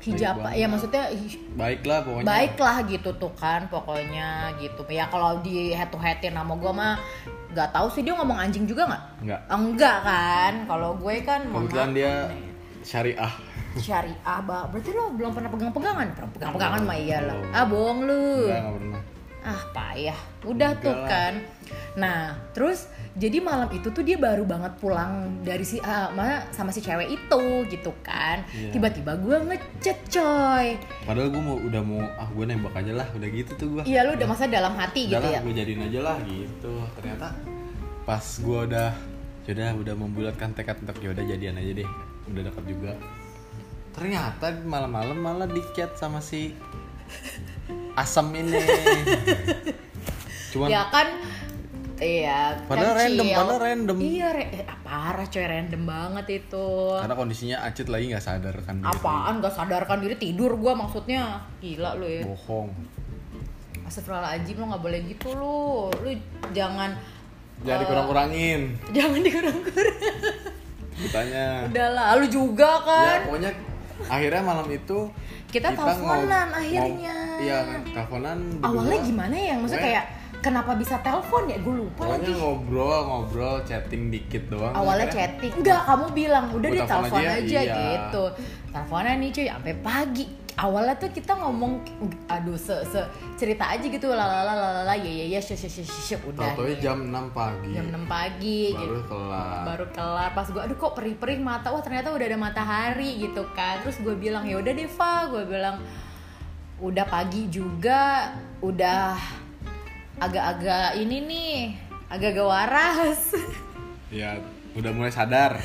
hijab 0.00 0.42
ya 0.52 0.66
maksudnya 0.66 1.06
hi- 1.08 1.40
baik 1.52 1.82
lah 1.82 2.02
pokoknya. 2.02 2.26
baiklah 2.26 2.76
gitu 2.84 3.10
tuh 3.14 3.32
kan 3.32 3.64
pokoknya 3.66 4.28
gitu. 4.58 4.82
Ya 4.88 5.06
kalau 5.06 5.38
di 5.38 5.70
head 5.70 5.88
to 5.88 5.96
headin 5.96 6.34
sama 6.34 6.54
gue 6.54 6.72
mah 6.72 6.98
nggak 7.48 7.68
tahu 7.72 7.86
sih 7.88 8.02
dia 8.04 8.12
ngomong 8.12 8.36
anjing 8.36 8.68
juga 8.68 8.84
nggak? 8.86 9.02
Enggak 9.24 9.40
enggak 9.48 9.98
kan? 10.04 10.52
Kalau 10.68 10.90
gue 10.96 11.14
kan 11.24 11.40
kebetulan 11.48 11.90
dia 11.96 12.12
syariah. 12.84 13.32
Syariah 13.78 14.38
bah 14.44 14.64
berarti 14.68 14.90
lo 14.92 15.12
belum 15.14 15.30
pernah 15.32 15.50
pegang 15.52 15.72
pegangan 15.72 16.06
pernah 16.12 16.30
pegang 16.34 16.52
pegangan 16.52 16.80
mah 16.84 16.98
iyalah. 16.98 17.36
Ah 17.52 17.64
bohong 17.64 18.00
lu. 18.04 18.48
Enggak 18.48 18.60
enggak 18.60 18.74
pernah. 18.76 19.00
Ah 19.44 19.60
payah. 19.72 20.18
Udah 20.44 20.70
Enggak 20.72 20.84
tuh 20.84 20.94
lah. 20.94 21.08
kan 21.08 21.32
nah 21.98 22.36
terus 22.54 22.86
jadi 23.18 23.42
malam 23.42 23.66
itu 23.74 23.90
tuh 23.90 24.06
dia 24.06 24.14
baru 24.14 24.46
banget 24.46 24.78
pulang 24.78 25.42
dari 25.42 25.66
si 25.66 25.82
mana 25.82 26.46
sama 26.54 26.70
si 26.70 26.78
cewek 26.78 27.18
itu 27.18 27.42
gitu 27.66 27.90
kan. 28.06 28.46
Iya. 28.54 28.70
tiba-tiba 28.78 29.18
gue 29.18 29.36
ngechat 29.42 29.98
coy. 30.06 30.78
Padahal 31.02 31.28
gue 31.34 31.42
mau 31.42 31.58
udah 31.58 31.82
mau 31.82 31.98
ah 32.14 32.30
gue 32.30 32.44
nembak 32.46 32.78
aja 32.78 32.94
lah. 32.94 33.06
Udah 33.18 33.28
gitu 33.34 33.52
tuh 33.58 33.66
gue 33.74 33.82
iya 33.90 34.06
lu 34.06 34.14
udah 34.14 34.26
masa 34.30 34.46
dalam 34.46 34.70
hati 34.78 35.10
gitu 35.10 35.18
ya? 35.18 35.42
gue 35.42 35.50
jadiin 35.50 35.90
aja 35.90 36.00
lah 36.06 36.16
gitu. 36.30 36.72
Ternyata 36.94 37.34
pas 38.06 38.22
gue 38.22 38.58
udah 38.70 38.90
sudah 39.42 39.74
udah 39.74 39.94
membulatkan 39.98 40.54
tekad 40.54 40.78
untuk 40.86 41.02
ya 41.02 41.10
udah 41.10 41.24
jadian 41.26 41.58
aja 41.58 41.72
deh. 41.82 41.88
Udah 42.30 42.42
dekat 42.46 42.64
juga. 42.70 42.92
Ternyata 43.98 44.62
malam-malam 44.62 45.18
malah 45.18 45.50
di 45.50 45.58
chat 45.74 45.90
sama 45.98 46.22
si 46.22 46.54
asam 47.98 48.30
ini. 48.30 48.54
Cuman 50.54 50.70
ya 50.70 50.86
kan 50.88 51.18
iya 51.98 52.54
Padahal 52.64 52.92
kan 52.92 53.00
random, 53.00 53.24
chill. 53.24 53.36
padahal 53.36 53.60
random. 53.60 53.96
iya 53.98 54.28
re- 54.30 54.50
eh, 54.52 54.64
parah 54.78 55.24
coy 55.24 55.44
random 55.44 55.82
banget 55.84 56.26
itu. 56.38 56.66
Karena 56.96 57.14
kondisinya 57.14 57.56
Acit 57.60 57.86
lagi 57.86 58.04
nggak 58.08 58.22
sadar 58.22 58.56
kan 58.60 58.78
diri. 58.78 58.88
apaan 58.88 59.34
gak 59.38 59.52
sadarkan 59.52 59.98
diri 59.98 60.14
tidur 60.14 60.54
gua 60.54 60.72
maksudnya. 60.74 61.42
Gila 61.58 61.94
lu 61.94 62.06
ya. 62.06 62.22
Bohong. 62.24 62.70
Astagfirullahaladzim 63.84 64.54
lu 64.54 64.64
gak 64.68 64.82
boleh 64.82 65.00
gitu 65.06 65.28
lu. 65.32 65.58
Lu 65.94 66.10
jangan 66.50 66.92
jadi 67.58 67.80
eh, 67.80 67.86
kurang-kurangin 67.86 68.60
jangan 68.92 69.18
dikurang-kurang. 69.18 69.96
Ditanya. 70.96 71.46
Udahlah 71.66 72.06
lu 72.16 72.26
juga 72.26 72.70
ya 72.70 72.84
kan 72.84 73.18
pokoknya 73.24 73.50
akhirnya 74.06 74.42
malam 74.44 74.68
itu 74.68 74.98
Kita 75.48 75.72
teleponan 75.72 76.28
ngob- 76.44 76.54
akhirnya. 76.54 77.16
iya 77.40 77.58
teleponan 77.84 78.38
awalnya 78.60 78.98
gimana 79.00 79.34
ya? 79.34 79.54
Maksudnya 79.56 79.82
kayak 79.82 80.04
kenapa 80.38 80.72
bisa 80.74 80.98
telepon 81.00 81.46
ya? 81.46 81.58
Gue 81.58 81.74
lupa 81.82 82.06
pokoknya 82.06 82.24
lagi. 82.24 82.32
ngobrol 82.34 82.98
ngobrol 83.04 83.56
chatting 83.62 84.08
dikit 84.08 84.42
doang. 84.48 84.72
Awalnya 84.72 85.06
Akhirnya- 85.06 85.26
chatting. 85.34 85.52
Enggak 85.58 85.80
kamu 85.84 86.06
bilang 86.12 86.44
udah 86.50 86.68
deh 86.68 86.84
telepon 86.84 87.20
aja, 87.20 87.38
aja, 87.42 87.60
iya. 87.60 87.74
gitu. 87.74 88.24
Teleponan 88.68 89.16
nih 89.18 89.30
cuy 89.30 89.46
sampai 89.48 89.74
pagi. 89.78 90.26
Awalnya 90.58 90.98
tuh 90.98 91.14
kita 91.14 91.38
ngomong 91.38 91.86
aduh 92.26 92.58
se, 92.58 92.74
se 92.90 92.98
cerita 93.38 93.70
aja 93.70 93.86
gitu 93.86 94.10
lalala 94.10 94.58
lalala 94.58 94.90
ya 94.98 95.06
ya 95.06 95.38
ya 95.38 95.40
syuk 95.40 95.54
syuk 95.54 95.86
syuk 95.86 96.22
udah 96.34 96.50
deh. 96.58 96.82
jam 96.82 96.98
6 96.98 97.30
pagi. 97.30 97.78
jam 97.78 97.86
6 97.94 98.10
pagi 98.10 98.74
Baru 98.74 98.98
gitu. 98.98 99.02
kelar. 99.06 99.62
baru 99.62 99.86
kelar. 99.94 100.30
Pas 100.34 100.50
gue 100.50 100.58
aduh 100.58 100.74
kok 100.74 100.98
perih-perih 100.98 101.38
mata? 101.38 101.70
Wah 101.70 101.78
ternyata 101.78 102.10
udah 102.10 102.26
ada 102.26 102.34
matahari 102.34 103.22
gitu 103.22 103.46
kan. 103.54 103.78
Terus 103.86 104.02
gue 104.02 104.18
bilang 104.18 104.42
ya 104.50 104.58
udah 104.58 104.72
Deva 104.74 105.30
gue 105.30 105.42
bilang 105.46 105.78
udah 106.78 107.06
pagi 107.06 107.46
juga 107.46 108.34
udah 108.58 109.14
agak-agak 110.18 110.98
ini 110.98 111.16
nih 111.22 111.54
agak-agak 112.10 112.46
waras 112.46 113.22
Ya, 114.08 114.40
udah 114.72 114.88
mulai 114.96 115.12
sadar. 115.12 115.60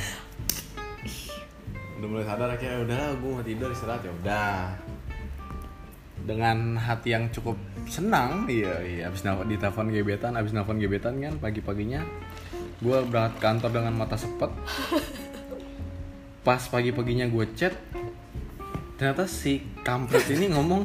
Udah 1.95 2.07
mulai 2.11 2.27
sadar 2.27 2.51
akhirnya 2.51 2.83
udah 2.83 3.15
gue 3.15 3.31
mau 3.31 3.39
tidur 3.39 3.71
istirahat 3.71 4.03
ya 4.03 4.11
udah. 4.11 4.75
Dengan 6.27 6.75
hati 6.75 7.15
yang 7.15 7.31
cukup 7.31 7.55
senang, 7.87 8.43
iya 8.51 8.83
iya 8.83 9.07
abis 9.07 9.23
nelfon 9.23 9.47
di 9.47 9.55
telepon 9.55 9.87
gebetan, 9.95 10.35
abis 10.35 10.51
nelfon 10.51 10.75
gebetan 10.75 11.23
kan 11.23 11.39
pagi-paginya 11.39 12.03
gue 12.83 12.97
berangkat 13.07 13.39
kantor 13.39 13.71
dengan 13.71 13.95
mata 13.95 14.19
sepet. 14.19 14.51
Pas 16.43 16.59
pagi-paginya 16.67 17.31
gue 17.31 17.47
chat, 17.55 17.71
ternyata 18.99 19.23
si 19.23 19.63
kampret 19.87 20.27
ini 20.27 20.51
ngomong, 20.51 20.83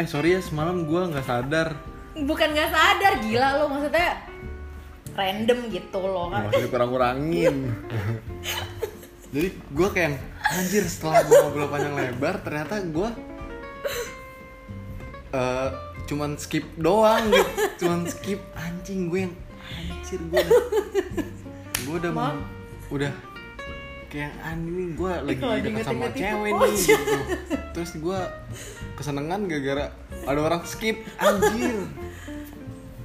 eh 0.00 0.08
sorry 0.08 0.32
ya 0.32 0.40
semalam 0.40 0.88
gue 0.88 1.00
nggak 1.12 1.28
sadar 1.28 1.76
bukan 2.16 2.48
nggak 2.50 2.70
sadar 2.70 3.12
gila 3.22 3.48
lo 3.62 3.64
maksudnya 3.70 4.08
random 5.14 5.58
gitu 5.70 6.00
loh. 6.00 6.30
Kan 6.30 6.50
masih 6.50 6.66
dikurang-kurangin. 6.66 7.56
Jadi 9.34 9.48
gue 9.54 9.88
kayak 9.94 10.18
anjir 10.42 10.82
setelah 10.90 11.22
gue 11.22 11.34
ngobrol 11.38 11.68
panjang 11.70 11.94
lebar 11.94 12.34
ternyata 12.42 12.82
gue 12.82 13.08
eh 15.30 15.68
cuman 16.10 16.34
skip 16.34 16.66
doang 16.74 17.30
gitu. 17.30 17.50
Cuman 17.86 18.00
skip 18.10 18.40
anjing 18.58 19.06
gue 19.06 19.30
yang 19.30 19.34
anjir 19.70 20.18
gue 20.18 20.42
udah 20.42 20.58
gue 21.80 21.94
udah 21.94 22.12
Maaf. 22.12 22.38
udah 22.90 23.12
kayak 24.10 24.34
anjing 24.42 24.98
gue 24.98 25.12
lagi 25.22 25.42
deket 25.62 25.86
sama 25.86 26.10
cewek 26.10 26.50
nih 26.50 26.74
gitu. 26.74 27.18
Terus 27.70 27.90
gue 28.02 28.20
kesenengan 28.98 29.46
gara-gara 29.46 29.86
ada 30.26 30.40
orang 30.40 30.62
skip. 30.66 31.04
Anjir. 31.16 31.86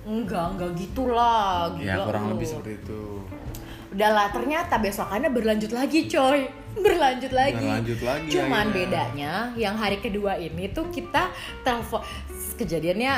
Enggak 0.05 0.45
enggak 0.53 0.71
gitulah 0.77 1.73
gila 1.73 1.85
ya 1.85 1.95
kurang 2.05 2.23
lo. 2.29 2.31
lebih 2.37 2.45
seperti 2.45 2.71
itu. 2.77 3.03
Udahlah 3.95 4.27
ternyata 4.29 4.75
besokannya 4.77 5.29
berlanjut 5.33 5.71
lagi 5.73 6.05
coy. 6.05 6.45
Berlanjut 6.75 7.31
lagi. 7.33 7.65
Berlanjut 7.65 7.99
lagi 8.03 8.27
cuman 8.29 8.67
akhirnya. 8.69 8.75
bedanya 8.75 9.33
yang 9.55 9.75
hari 9.79 9.97
kedua 10.03 10.37
ini 10.37 10.69
tuh 10.75 10.91
kita 10.93 11.31
telepon 11.63 12.03
kejadiannya 12.59 13.15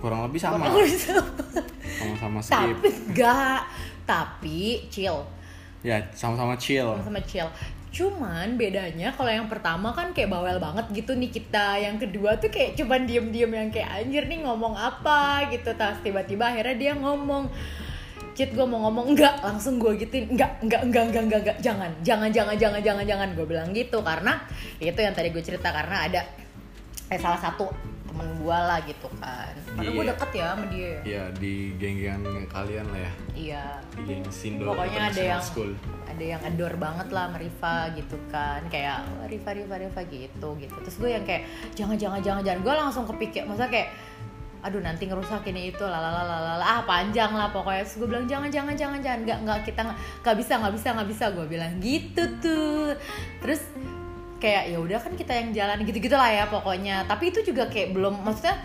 kurang 0.00 0.24
lebih 0.24 0.40
sama. 0.40 0.64
Kurang 0.64 0.80
lebih 0.80 0.96
sama. 0.96 1.28
sama-sama 2.00 2.38
skip. 2.40 2.56
Tapi 2.56 2.88
enggak 2.88 3.60
tapi 4.08 4.88
chill. 4.88 5.20
Ya 5.84 6.00
sama-sama 6.16 6.56
chill. 6.56 6.88
Sama-sama 6.96 7.20
chill 7.28 7.48
cuman 7.94 8.58
bedanya 8.58 9.14
kalau 9.14 9.30
yang 9.30 9.46
pertama 9.46 9.94
kan 9.94 10.10
kayak 10.10 10.26
bawel 10.26 10.58
banget 10.58 10.90
gitu 10.90 11.14
nih 11.14 11.30
kita. 11.30 11.78
Yang 11.78 12.10
kedua 12.10 12.34
tuh 12.42 12.50
kayak 12.50 12.74
cuman 12.74 13.06
diem-diem 13.06 13.52
yang 13.54 13.70
kayak 13.70 14.02
anjir 14.02 14.26
nih 14.26 14.42
ngomong 14.42 14.74
apa? 14.74 15.46
gitu. 15.54 15.70
Tas 15.78 16.02
tiba-tiba 16.02 16.50
akhirnya 16.50 16.74
dia 16.74 16.92
ngomong 16.98 17.46
Cit 18.34 18.50
gue 18.50 18.66
mau 18.66 18.82
ngomong. 18.90 19.14
Enggak 19.14 19.38
langsung 19.46 19.78
gue 19.78 19.94
gituin. 19.94 20.26
Enggak 20.34 20.58
enggak 20.58 20.82
enggak 20.90 21.02
enggak 21.06 21.22
enggak 21.22 21.40
enggak 21.46 21.58
jangan 21.62 21.90
jangan 22.02 22.30
jangan 22.34 22.56
jangan 22.58 22.80
jangan 22.82 23.04
jangan. 23.06 23.28
Gue 23.38 23.46
bilang 23.46 23.70
gitu 23.70 24.02
karena 24.02 24.42
itu 24.82 24.98
yang 24.98 25.14
tadi 25.14 25.30
gue 25.30 25.42
cerita 25.46 25.70
karena 25.70 25.96
ada 26.10 26.20
eh 27.14 27.20
salah 27.22 27.38
satu 27.38 27.93
temen 28.14 28.30
gue 28.38 28.58
lah 28.62 28.78
gitu 28.86 29.08
kan. 29.18 29.50
Karena 29.74 29.90
gue 29.90 30.04
Iya. 30.06 30.10
deket 30.14 30.30
ya 30.30 30.44
sama 30.54 30.66
dia. 30.70 30.92
Ya 31.02 31.22
di 31.34 31.54
geng-gengan 31.74 32.22
kalian 32.46 32.86
lah 32.86 33.00
ya. 33.02 33.12
Iya. 33.34 33.64
Di 33.90 34.02
geng 34.06 34.22
Sindo 34.30 34.70
pokoknya 34.70 35.10
ada 35.10 35.22
yang 35.34 35.42
School. 35.42 35.74
ada 36.06 36.22
yang 36.24 36.38
adore 36.46 36.78
banget 36.78 37.10
lah 37.10 37.26
sama 37.26 37.38
Riva 37.42 37.74
gitu 37.98 38.16
kan. 38.30 38.62
Kayak 38.70 39.02
"Wah, 39.18 39.26
Riva 39.26 39.50
Riva 39.50 39.74
Riva 39.82 40.00
gitu 40.06 40.48
gitu. 40.62 40.76
Terus 40.78 40.96
gue 40.96 41.10
yang 41.10 41.26
kayak 41.26 41.42
jangan 41.74 41.98
jangan 41.98 42.20
jangan 42.22 42.42
jangan. 42.46 42.60
Gue 42.62 42.74
langsung 42.78 43.04
kepikir 43.04 43.42
masa 43.50 43.66
kayak 43.66 43.90
aduh 44.64 44.80
nanti 44.80 45.04
ngerusak 45.04 45.44
ini 45.44 45.68
itu 45.68 45.84
lalala 45.84 46.56
ah 46.56 46.80
panjang 46.86 47.34
lah 47.34 47.50
pokoknya. 47.50 47.82
Terus 47.82 47.98
gue 47.98 48.08
bilang 48.08 48.24
jangan 48.24 48.46
jangan 48.48 48.78
jangan 48.78 49.00
jangan. 49.02 49.20
Nggak 49.26 49.38
nggak 49.42 49.58
kita 49.66 49.80
nggak 50.22 50.36
bisa 50.38 50.52
nggak 50.62 50.74
bisa 50.78 50.88
nggak 50.94 51.08
bisa. 51.10 51.24
Gue 51.34 51.46
bilang 51.50 51.72
gitu 51.82 52.22
tuh. 52.38 52.94
Terus 53.42 53.60
kayak 54.44 54.76
ya 54.76 54.76
udah 54.76 54.98
kan 55.00 55.12
kita 55.16 55.32
yang 55.32 55.48
jalan 55.56 55.80
gitu 55.88 55.98
gitulah 56.04 56.28
ya 56.28 56.44
pokoknya. 56.52 57.08
Tapi 57.08 57.32
itu 57.32 57.40
juga 57.40 57.64
kayak 57.72 57.96
belum 57.96 58.20
maksudnya 58.20 58.60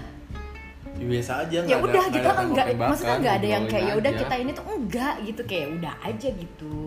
ya, 0.99 1.05
biasa 1.07 1.31
aja 1.47 1.57
ya 1.63 1.77
udah 1.79 2.03
ada, 2.03 2.11
kita 2.11 2.31
enggak 2.43 2.65
maksudnya 2.75 3.17
nggak 3.23 3.35
ada 3.39 3.47
yang 3.47 3.63
kayak 3.71 3.85
ya 3.87 3.93
udah 3.95 4.11
kita 4.11 4.35
ini 4.35 4.51
tuh 4.51 4.65
enggak 4.67 5.15
gitu 5.23 5.41
kayak 5.47 5.67
udah 5.79 5.93
aja 6.03 6.27
gitu. 6.35 6.77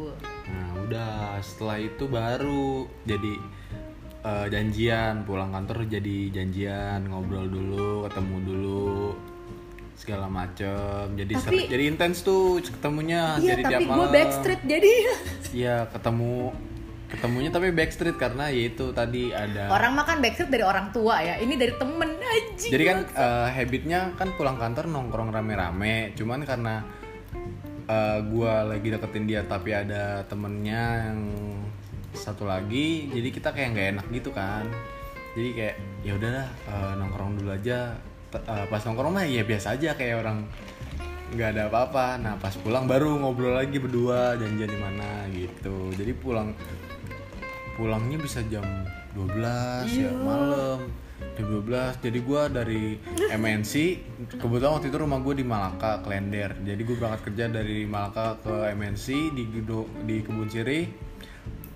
Nah 0.52 0.68
udah 0.84 1.12
setelah 1.40 1.78
itu 1.80 2.04
baru 2.04 2.84
jadi 3.08 3.34
eh, 4.28 4.46
janjian 4.52 5.24
pulang 5.24 5.48
kantor 5.56 5.88
jadi 5.88 6.16
janjian 6.28 7.08
ngobrol 7.08 7.48
dulu 7.48 8.04
ketemu 8.04 8.36
dulu 8.44 8.92
segala 9.96 10.26
macem. 10.28 11.16
Jadi 11.16 11.32
Tapi- 11.32 11.68
jadi 11.70 11.84
intens 11.88 12.20
tuh 12.26 12.60
ketemunya 12.60 13.40
iya 13.40 13.56
jadi 13.56 13.62
tapi 13.64 13.72
tiap 13.72 13.80
gue 13.88 14.06
backstreet 14.12 14.62
jadi. 14.68 14.92
Iya 15.52 15.76
ketemu 15.88 16.52
ketemunya 17.12 17.52
tapi 17.52 17.68
backstreet 17.76 18.16
karena 18.16 18.48
yaitu 18.48 18.88
tadi 18.96 19.36
ada 19.36 19.68
orang 19.68 19.92
makan 19.92 20.24
backstreet 20.24 20.48
dari 20.48 20.64
orang 20.64 20.88
tua 20.96 21.20
ya 21.20 21.36
ini 21.36 21.60
dari 21.60 21.76
temen 21.76 22.16
aja 22.16 22.68
Jadi 22.72 22.84
kan 22.88 22.98
eh, 23.04 23.48
habitnya 23.52 24.00
kan 24.16 24.32
pulang 24.38 24.56
kantor 24.56 24.88
nongkrong 24.88 25.30
rame-rame, 25.34 26.16
cuman 26.16 26.46
karena 26.48 26.80
eh, 27.84 28.18
gua 28.32 28.64
lagi 28.64 28.88
deketin 28.88 29.24
dia 29.28 29.44
tapi 29.44 29.76
ada 29.76 30.24
temennya 30.26 31.12
yang 31.12 31.20
satu 32.12 32.44
lagi, 32.44 33.08
jadi 33.08 33.28
kita 33.32 33.48
kayak 33.52 33.68
nggak 33.72 33.88
enak 33.98 34.06
gitu 34.12 34.30
kan. 34.32 34.64
Jadi 35.32 35.48
kayak 35.56 35.76
ya 36.04 36.12
udahlah 36.16 36.48
eh, 36.48 36.92
nongkrong 37.00 37.40
dulu 37.40 37.50
aja. 37.52 37.96
T- 38.32 38.44
eh, 38.44 38.66
pas 38.68 38.82
nongkrong 38.84 39.12
mah 39.12 39.24
ya 39.28 39.42
biasa 39.44 39.76
aja 39.76 39.96
kayak 39.96 40.24
orang 40.24 40.44
nggak 41.32 41.48
ada 41.56 41.62
apa-apa. 41.72 42.20
Nah 42.20 42.34
pas 42.36 42.52
pulang 42.60 42.84
baru 42.84 43.16
ngobrol 43.16 43.56
lagi 43.56 43.80
berdua 43.80 44.36
janjian 44.36 44.70
di 44.70 44.78
mana 44.80 45.08
gitu. 45.32 45.88
Jadi 45.96 46.12
pulang 46.16 46.52
pulangnya 47.82 48.14
bisa 48.22 48.38
jam 48.46 48.62
12 49.18 49.34
ya 49.90 50.14
malam. 50.14 50.86
Jam 51.34 51.46
12 51.66 51.98
jadi 51.98 52.18
gua 52.22 52.46
dari 52.46 52.94
MNC 53.34 53.74
kebetulan 54.38 54.78
waktu 54.78 54.94
itu 54.94 54.98
rumah 55.02 55.18
gue 55.18 55.34
di 55.42 55.46
Malaka 55.46 55.98
Klender. 56.06 56.54
Jadi 56.62 56.78
gue 56.78 56.94
berangkat 56.94 57.26
kerja 57.26 57.50
dari 57.50 57.82
Malaka 57.82 58.38
ke 58.38 58.70
MNC 58.70 59.34
di 59.34 59.44
di 60.06 60.16
Kebun 60.22 60.46
Siri 60.46 60.86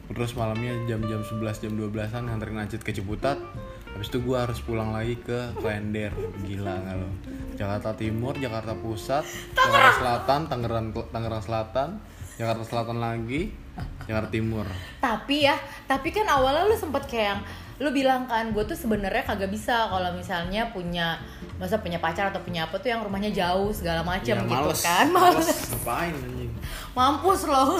terus 0.07 0.39
malamnya 0.39 0.71
jam-jam 0.87 1.27
11 1.27 1.43
jam 1.67 1.73
12an 1.75 2.31
nganterin 2.31 2.63
Acit 2.63 2.87
ke 2.87 2.95
Ciputat. 2.95 3.43
Habis 3.91 4.07
itu 4.13 4.23
gue 4.23 4.39
harus 4.39 4.63
pulang 4.63 4.95
lagi 4.95 5.19
ke 5.19 5.59
Klender. 5.59 6.15
Gila 6.47 6.75
nggak 6.87 6.97
lo 7.03 7.11
Jakarta 7.59 7.99
Timur 7.99 8.39
Jakarta 8.39 8.79
Pusat 8.79 9.25
Jakarta 9.57 9.91
Selatan 9.99 10.41
Tangerang 10.47 10.87
Tangerang 11.11 11.43
Selatan 11.43 11.89
Jakarta 12.37 12.63
Selatan 12.63 13.01
lagi 13.03 13.66
Jakarta 14.07 14.31
Timur. 14.31 14.67
Tapi 14.99 15.45
ya 15.45 15.57
tapi 15.85 16.09
kan 16.11 16.25
awalnya 16.27 16.65
lu 16.65 16.77
sempet 16.77 17.05
kayak 17.07 17.27
yang 17.35 17.41
lu 17.77 17.93
bilang 17.93 18.25
kan 18.25 18.57
gue 18.57 18.65
tuh 18.65 18.73
sebenarnya 18.73 19.21
kagak 19.21 19.53
bisa 19.53 19.93
kalau 19.93 20.09
misalnya 20.17 20.65
punya 20.73 21.21
masa 21.61 21.77
punya 21.77 22.01
pacar 22.01 22.33
atau 22.33 22.41
punya 22.41 22.65
apa 22.65 22.81
tuh 22.81 22.89
yang 22.89 23.05
rumahnya 23.05 23.29
jauh 23.29 23.69
segala 23.69 24.01
macam 24.01 24.33
Ya, 24.33 24.49
gitu 24.49 24.57
males. 24.65 24.81
kan 24.81 25.07
males. 25.13 25.45
Males. 25.45 25.61
Ngapain 25.77 26.13
anjing? 26.17 26.53
Mampus 26.97 27.45
lo. 27.45 27.77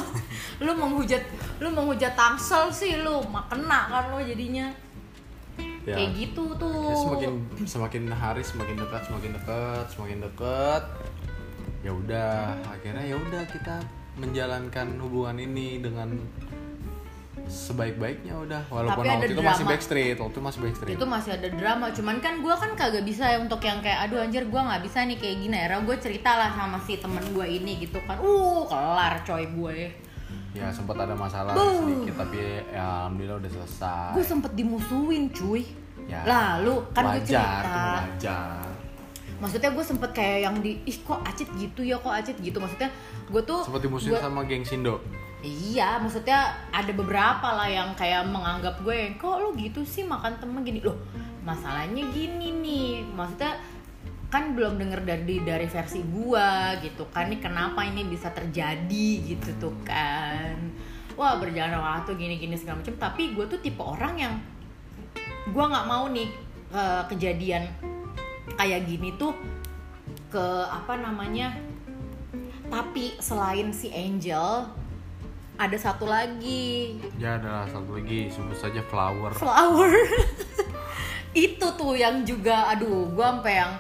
Lu 0.61 0.73
menghujat 0.77 1.23
lu 1.65 1.69
menghujat 1.73 2.13
tangsel 2.13 2.69
sih 2.69 3.01
lu 3.01 3.25
mak 3.33 3.49
kena 3.49 3.89
kan 3.89 4.05
lo 4.13 4.21
jadinya. 4.21 4.69
Ya, 5.87 5.97
kayak 5.97 6.13
gitu 6.19 6.45
tuh. 6.61 6.93
Ya 6.93 6.97
semakin 7.01 7.31
semakin 7.65 8.03
hari 8.11 8.43
semakin 8.45 8.77
dekat 8.77 9.01
semakin 9.09 9.31
dekat 9.33 9.85
semakin 9.97 10.19
dekat. 10.29 10.83
Ya 11.81 11.93
udah 11.95 12.53
akhirnya 12.69 13.05
ya 13.07 13.17
udah 13.17 13.43
kita 13.49 13.81
menjalankan 14.17 14.97
hubungan 15.01 15.37
ini 15.37 15.81
dengan 15.81 16.17
sebaik-baiknya 17.47 18.35
udah 18.43 18.63
walaupun 18.67 19.07
Tapi 19.07 19.13
waktu 19.15 19.27
itu 19.31 19.43
masih 19.43 19.63
drama. 19.63 19.71
backstreet 19.71 20.17
waktu 20.19 20.35
itu 20.35 20.43
masih 20.43 20.61
backstreet. 20.67 20.97
Itu 20.99 21.07
masih 21.07 21.31
ada 21.39 21.49
drama 21.55 21.87
cuman 21.95 22.17
kan 22.19 22.35
gue 22.43 22.55
kan 22.59 22.71
kagak 22.75 23.05
bisa 23.07 23.25
ya 23.31 23.39
untuk 23.39 23.63
yang 23.63 23.79
kayak 23.79 24.11
aduh 24.11 24.19
anjir 24.19 24.51
gue 24.51 24.61
nggak 24.61 24.83
bisa 24.83 25.07
nih 25.07 25.15
kayak 25.15 25.37
gini. 25.47 25.55
Akhirnya 25.55 25.81
gue 25.87 25.97
cerita 26.03 26.31
lah 26.35 26.51
sama 26.59 26.79
si 26.83 26.99
temen 26.99 27.23
gue 27.31 27.47
ini 27.47 27.87
gitu 27.87 28.03
kan. 28.03 28.19
Uh 28.19 28.67
kelar 28.67 29.23
coy 29.23 29.47
gue. 29.47 29.79
Ya 30.59 30.73
sempat 30.73 30.97
ada 30.99 31.15
masalah 31.15 31.55
Buh. 31.55 31.87
sedikit 31.87 32.27
tapi 32.27 32.67
ya 32.75 33.07
alhamdulillah 33.07 33.39
udah 33.39 33.51
selesai. 33.63 34.11
Gue 34.19 34.25
sempet 34.27 34.51
dimusuhin 34.59 35.31
cuy. 35.31 35.63
Ya 36.11 36.27
lalu 36.27 36.83
kan 36.91 37.15
gue 37.15 37.23
cerita. 37.31 38.03
wajar 38.11 38.67
maksudnya 39.37 39.71
gue 39.73 39.85
sempet 39.85 40.11
kayak 40.13 40.39
yang 40.49 40.57
di 40.65 40.81
ih 40.85 40.99
kok 41.05 41.21
acit 41.23 41.49
gitu 41.57 41.85
ya 41.85 41.97
kok 42.01 42.13
acit 42.13 42.37
gitu? 42.41 42.57
Maksudnya 42.57 42.89
gue 43.29 43.43
tuh 43.45 43.61
seperti 43.65 43.87
musuh 43.89 44.17
gua- 44.17 44.23
sama 44.25 44.41
geng 44.49 44.65
Sindo? 44.65 45.01
Iya, 45.45 46.01
maksudnya 46.01 46.49
ada 46.75 46.91
beberapa 46.91 47.55
lah 47.55 47.69
yang 47.69 47.95
kayak 47.95 48.27
menganggap 48.27 48.83
gue 48.83 49.15
kok 49.15 49.37
lu 49.39 49.55
gitu 49.55 49.85
sih 49.85 50.03
makan 50.03 50.41
temen 50.41 50.65
gini? 50.65 50.81
Loh. 50.83 50.97
masalahnya 51.47 52.03
gini 52.11 52.51
nih. 52.59 53.07
Maksudnya 53.07 53.55
kan 54.27 54.59
belum 54.59 54.83
denger 54.83 55.07
dari 55.07 55.39
dari 55.47 55.71
versi 55.71 56.03
gua 56.03 56.75
gitu 56.83 57.07
kan 57.15 57.31
ini 57.31 57.39
kenapa 57.39 57.87
ini 57.87 58.03
bisa 58.11 58.35
terjadi? 58.35 59.09
Gitu 59.23 59.55
tuh 59.63 59.71
kan. 59.87 60.59
Wah 61.15 61.39
berjalan 61.39 61.79
waktu 61.79 62.19
gini-gini 62.19 62.59
segala 62.59 62.83
macam. 62.83 62.99
Tapi 62.99 63.39
gue 63.39 63.47
tuh 63.47 63.63
tipe 63.63 63.79
orang 63.79 64.19
yang 64.19 64.35
gua 65.55 65.71
nggak 65.71 65.87
mau 65.87 66.11
nih 66.11 66.29
eh, 66.75 67.03
kejadian 67.07 67.63
kayak 68.57 68.85
gini 68.85 69.15
tuh 69.15 69.33
ke 70.27 70.45
apa 70.65 70.97
namanya 70.97 71.55
tapi 72.67 73.15
selain 73.19 73.71
si 73.71 73.89
Angel 73.89 74.67
ada 75.57 75.73
satu 75.75 76.05
lagi 76.05 76.99
Ya 77.17 77.37
ada 77.37 77.65
satu 77.65 77.97
lagi 77.97 78.29
sebut 78.29 78.53
saja 78.53 78.83
flower. 78.83 79.33
flower 79.33 79.89
itu 81.33 81.67
tuh 81.71 81.93
yang 81.93 82.21
juga 82.23 82.69
aduh 82.69 83.09
gue 83.09 83.25
sampai 83.25 83.55
yang 83.57 83.73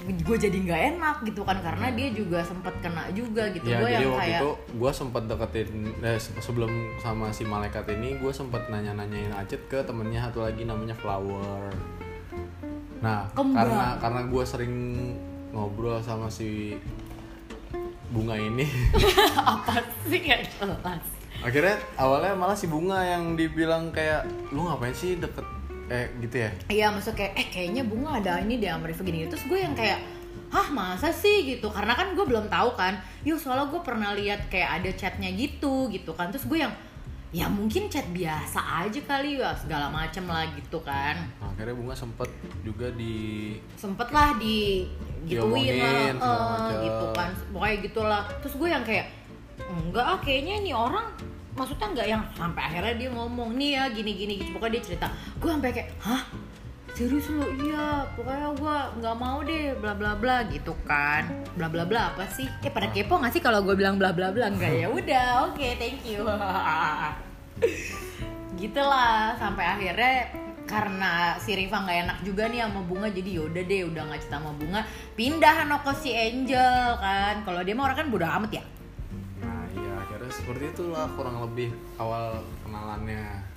gue 0.00 0.36
jadi 0.38 0.56
nggak 0.56 0.82
enak 0.96 1.16
gitu 1.22 1.44
kan 1.44 1.60
karena 1.60 1.92
dia 1.92 2.08
juga 2.08 2.40
sempet 2.40 2.72
kena 2.80 3.12
juga 3.12 3.52
gitu 3.52 3.68
Ya 3.68 3.78
gue 3.78 3.90
yang 3.92 4.02
waktu 4.08 4.20
kayak 4.24 4.40
itu 4.40 4.50
gue 4.72 4.90
sempet 4.90 5.22
deketin 5.26 5.68
eh, 6.00 6.16
se- 6.16 6.40
sebelum 6.40 6.72
sama 6.96 7.28
si 7.28 7.44
malaikat 7.44 7.84
ini 7.90 8.16
gue 8.16 8.32
sempet 8.32 8.64
nanya-nanyain 8.66 9.30
Acit 9.30 9.60
ke 9.66 9.84
temennya 9.84 10.24
satu 10.24 10.42
lagi 10.42 10.64
namanya 10.64 10.96
Flower. 10.96 11.68
Nah 13.00 13.24
Kembang. 13.32 13.56
karena 13.56 13.86
karena 13.96 14.20
gue 14.28 14.44
sering 14.44 14.74
ngobrol 15.50 15.98
sama 16.04 16.28
si 16.28 16.76
bunga 18.10 18.36
ini. 18.36 18.66
Apa 19.56 19.80
sih? 20.06 20.20
Kayak 20.20 20.50
jelas. 20.58 21.02
Akhirnya 21.40 21.76
awalnya 21.96 22.36
malah 22.36 22.58
si 22.58 22.68
bunga 22.68 23.00
yang 23.00 23.34
dibilang 23.38 23.88
kayak 23.94 24.28
lu 24.52 24.68
ngapain 24.68 24.92
sih 24.92 25.16
deket 25.16 25.46
eh 25.90 26.06
gitu 26.22 26.36
ya? 26.46 26.50
Iya 26.70 26.86
maksud 26.94 27.18
kayak 27.18 27.32
eh 27.34 27.46
kayaknya 27.50 27.82
bunga 27.82 28.20
ada 28.20 28.38
ini 28.42 28.60
di 28.60 28.68
Amerika 28.68 29.00
gini. 29.02 29.26
Terus 29.26 29.42
gue 29.48 29.58
yang 29.58 29.72
kayak 29.72 29.98
hah 30.52 30.68
masa 30.70 31.10
sih? 31.10 31.56
Gitu. 31.56 31.66
Karena 31.72 31.96
kan 31.96 32.12
gue 32.12 32.24
belum 32.26 32.52
tahu 32.52 32.76
kan. 32.76 33.00
Yuk 33.24 33.40
soalnya 33.40 33.70
gue 33.72 33.80
pernah 33.80 34.12
lihat 34.12 34.50
kayak 34.52 34.82
ada 34.82 34.90
chatnya 34.94 35.30
gitu 35.32 35.88
gitu 35.88 36.12
kan. 36.12 36.28
Terus 36.30 36.44
gue 36.46 36.58
yang 36.60 36.74
ya 37.30 37.46
mungkin 37.46 37.86
chat 37.86 38.10
biasa 38.10 38.58
aja 38.86 39.00
kali 39.06 39.38
ya 39.38 39.54
segala 39.54 39.86
macem 39.86 40.26
lah 40.26 40.50
gitu 40.58 40.82
kan. 40.82 41.14
Nah, 41.38 41.54
akhirnya 41.54 41.78
bunga 41.78 41.94
sempet 41.94 42.26
juga 42.66 42.90
di 42.90 43.54
sempet 43.78 44.10
lah 44.10 44.34
di 44.34 44.90
gituin 45.30 45.78
lah 45.78 46.10
eh, 46.10 46.14
macam. 46.18 46.82
gitu 46.82 47.06
kan. 47.14 47.30
Pokoknya 47.54 47.76
gitulah. 47.86 48.22
Terus 48.42 48.54
gue 48.58 48.68
yang 48.68 48.82
kayak 48.82 49.06
enggak 49.62 50.06
ah 50.06 50.18
kayaknya 50.18 50.54
ini 50.66 50.72
orang 50.74 51.06
maksudnya 51.54 51.86
enggak 51.94 52.08
yang 52.10 52.22
sampai 52.34 52.62
akhirnya 52.66 52.94
dia 52.98 53.10
ngomong 53.14 53.54
nih 53.54 53.70
ya 53.78 53.82
gini 53.94 54.10
gini 54.18 54.32
gitu. 54.42 54.50
Pokoknya 54.58 54.82
dia 54.82 54.82
cerita. 54.90 55.06
Gue 55.38 55.50
sampai 55.54 55.70
kayak 55.70 55.88
hah 56.02 56.22
serius 57.00 57.32
lo 57.32 57.48
iya 57.64 58.04
pokoknya 58.12 58.48
gue 58.60 58.76
nggak 59.00 59.16
mau 59.16 59.40
deh 59.40 59.72
bla 59.80 59.96
bla 59.96 60.12
bla 60.12 60.44
gitu 60.52 60.76
kan. 60.84 61.24
Bla 61.56 61.72
bla 61.72 61.88
bla 61.88 62.12
apa 62.12 62.28
sih? 62.28 62.44
Eh 62.60 62.68
pada 62.68 62.92
kepo 62.92 63.16
nggak 63.16 63.32
sih 63.32 63.40
kalau 63.40 63.64
gue 63.64 63.72
bilang 63.72 63.96
bla 63.96 64.12
bla 64.12 64.28
bla? 64.28 64.52
Enggak 64.52 64.68
ya 64.68 64.92
udah 64.92 65.48
oke 65.48 65.64
thank 65.80 66.04
you. 66.04 66.20
Gitulah 68.60 69.32
sampai 69.40 69.64
akhirnya 69.64 70.28
karena 70.68 71.40
si 71.40 71.56
Riva 71.56 71.88
nggak 71.88 71.98
enak 72.04 72.18
juga 72.20 72.52
nih 72.52 72.68
sama 72.68 72.84
bunga 72.84 73.08
jadi 73.08 73.30
yaudah 73.32 73.64
deh 73.64 73.80
udah 73.88 74.02
nggak 74.04 74.20
cerita 74.20 74.36
sama 74.36 74.52
bunga. 74.60 74.80
Pindah 75.16 75.56
ke 75.80 75.92
si 76.04 76.12
Angel 76.12 77.00
kan. 77.00 77.34
Kalau 77.48 77.64
dia 77.64 77.72
mah 77.72 77.88
orang 77.88 77.96
kan 77.96 78.08
bodo 78.12 78.28
amat 78.28 78.60
ya. 78.60 78.64
Nah 79.40 79.64
iya 79.72 79.92
akhirnya 80.04 80.28
seperti 80.36 80.68
itulah 80.68 81.08
kurang 81.16 81.40
lebih 81.48 81.72
awal 81.96 82.44
kenalannya 82.60 83.49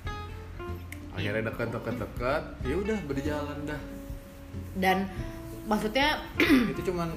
Akhirnya 1.14 1.46
deket 1.46 1.68
deket 1.70 1.94
deket, 2.02 2.42
ya 2.66 2.74
udah 2.74 2.98
berjalan 3.06 3.58
dah. 3.70 3.80
dan 4.74 5.06
maksudnya 5.70 6.18
Itu 6.74 6.90
cuman, 6.90 7.14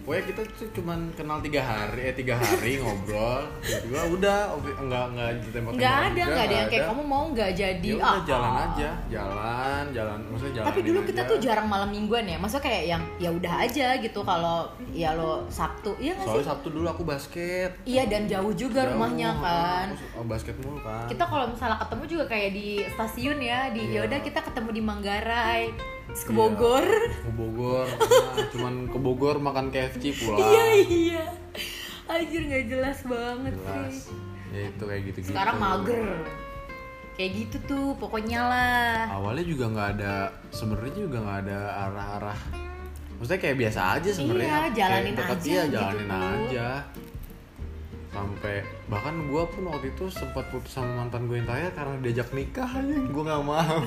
pokoknya 0.00 0.24
kita 0.26 0.40
tuh 0.50 0.68
cuman 0.72 0.98
kenal 1.12 1.38
tiga 1.38 1.60
hari, 1.60 2.00
eh 2.02 2.14
tiga 2.14 2.34
hari 2.34 2.76
ngobrol, 2.76 3.44
tiba-tiba 3.60 4.00
udah, 4.10 4.38
enggak 4.80 5.04
enggak 5.08 5.28
ditembak 5.40 5.70
nggak 5.72 5.96
ada 6.04 6.22
nggak 6.24 6.44
ada 6.44 6.54
yang 6.56 6.68
kayak 6.68 6.84
kamu 6.86 7.02
mau 7.02 7.24
nggak 7.30 7.50
jadi 7.52 7.88
Ya 7.90 7.96
udah 7.96 8.10
ah, 8.10 8.20
jalan 8.24 8.50
ah. 8.50 8.64
aja, 8.66 8.90
jalan, 9.06 9.82
jalan, 9.90 10.18
maksudnya 10.26 10.54
jalan. 10.56 10.66
tapi 10.66 10.80
dulu 10.82 10.98
kita 11.02 11.20
tuh 11.24 11.38
jarang 11.38 11.66
malam 11.66 11.88
mingguan 11.88 12.24
ya 12.24 12.36
maksudnya 12.36 12.64
kayak 12.64 12.84
yang 12.88 13.02
ya 13.16 13.30
udah 13.30 13.54
aja 13.60 13.86
gitu 13.96 14.20
kalau 14.20 14.58
ya 14.90 15.10
lo 15.12 15.44
Sabtu 15.46 15.92
iya 15.96 16.12
nggak 16.12 16.26
Soalnya 16.26 16.42
sih 16.42 16.48
Sabtu 16.48 16.68
dulu 16.70 16.86
aku 16.86 17.02
basket. 17.04 17.70
iya 17.84 18.02
dan 18.04 18.24
jauh 18.24 18.52
juga 18.52 18.82
Jauh, 18.82 18.94
rumahnya 18.94 19.30
kan 19.36 19.86
Oh, 20.12 20.24
basket 20.24 20.56
mulu 20.58 20.78
kan. 20.78 21.06
kita 21.06 21.22
kalau 21.22 21.46
misalnya 21.46 21.76
ketemu 21.78 22.04
juga 22.08 22.24
kayak 22.26 22.50
di 22.50 22.68
stasiun 22.88 23.38
ya 23.38 23.60
di 23.68 23.82
Iya. 23.82 24.02
yaudah 24.02 24.20
kita 24.20 24.40
ketemu 24.40 24.70
di 24.70 24.82
Manggarai 24.82 25.62
terus 26.10 26.22
ke 26.22 26.30
Iya. 26.30 26.38
Bogor 26.40 26.86
Ke 27.00 27.30
Bogor, 27.32 27.86
nah, 28.34 28.46
cuman 28.48 28.74
ke 28.86 28.98
Bogor 28.98 29.36
makan 29.38 29.66
KFC 29.68 30.04
pulang. 30.16 30.38
iya 30.44 30.64
iya 30.80 31.24
anjir 32.06 32.42
nggak 32.42 32.64
jelas 32.66 32.98
banget 33.02 33.54
Jelas. 33.56 33.94
sih 34.04 34.18
Ya 34.50 34.66
itu 34.66 34.82
kayak 34.82 35.02
gitu-gitu. 35.04 35.30
sekarang 35.30 35.56
mager 35.56 36.02
kayak 37.12 37.30
gitu 37.36 37.56
tuh 37.64 37.86
pokoknya 37.94 38.40
lah 38.42 38.94
awalnya 39.12 39.44
juga 39.44 39.64
nggak 39.68 39.88
ada 39.94 40.14
sebenarnya 40.48 40.94
juga 40.98 41.16
nggak 41.20 41.38
ada 41.44 41.58
arah-arah 41.80 42.40
maksudnya 43.14 43.38
kayak 43.38 43.56
biasa 43.58 43.80
aja 43.94 44.10
sebenarnya 44.10 44.48
Iya, 44.48 44.62
jalanin 44.72 45.14
Kayak 45.14 45.30
aja 45.30 45.46
iya, 45.46 45.62
gitu 45.62 45.76
jalanin 45.76 46.08
tuh. 46.08 46.18
aja 46.18 46.68
sampai 48.10 48.60
bahkan 48.86 49.14
gue 49.22 49.42
pun 49.46 49.62
waktu 49.66 49.94
itu 49.94 50.10
sempat 50.10 50.50
putus 50.50 50.74
sama 50.74 50.98
mantan 50.98 51.24
gue 51.24 51.38
yang 51.38 51.46
terakhir 51.46 51.70
karena 51.72 51.94
diajak 52.00 52.28
nikah 52.30 52.66
aja 52.66 52.94
gue 53.06 53.22
nggak 53.22 53.42
mau. 53.42 53.78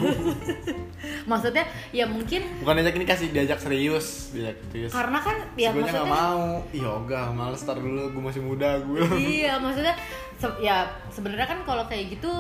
Maksudnya 1.31 1.63
ya 1.91 2.07
mungkin 2.07 2.41
bukan 2.63 2.73
diajak 2.79 2.95
nikah 2.95 3.17
sih 3.19 3.29
diajak 3.29 3.59
serius 3.59 4.31
diajak 4.31 4.57
serius. 4.65 4.91
Karena 4.91 5.19
kan 5.19 5.35
ya 5.53 5.69
gue 5.71 5.83
nggak 5.83 6.07
mau. 6.07 6.63
Yoga 6.71 7.31
males 7.31 7.61
tar 7.61 7.75
dulu 7.75 8.09
gue 8.09 8.23
masih 8.23 8.39
muda 8.39 8.79
gue 8.79 9.03
iya 9.13 9.59
maksudnya 9.63 9.91
se- 10.35 10.59
ya 10.59 10.83
sebenarnya 11.09 11.43
kan 11.45 11.59
kalau 11.63 11.83
kayak 11.83 12.15
gitu 12.15 12.31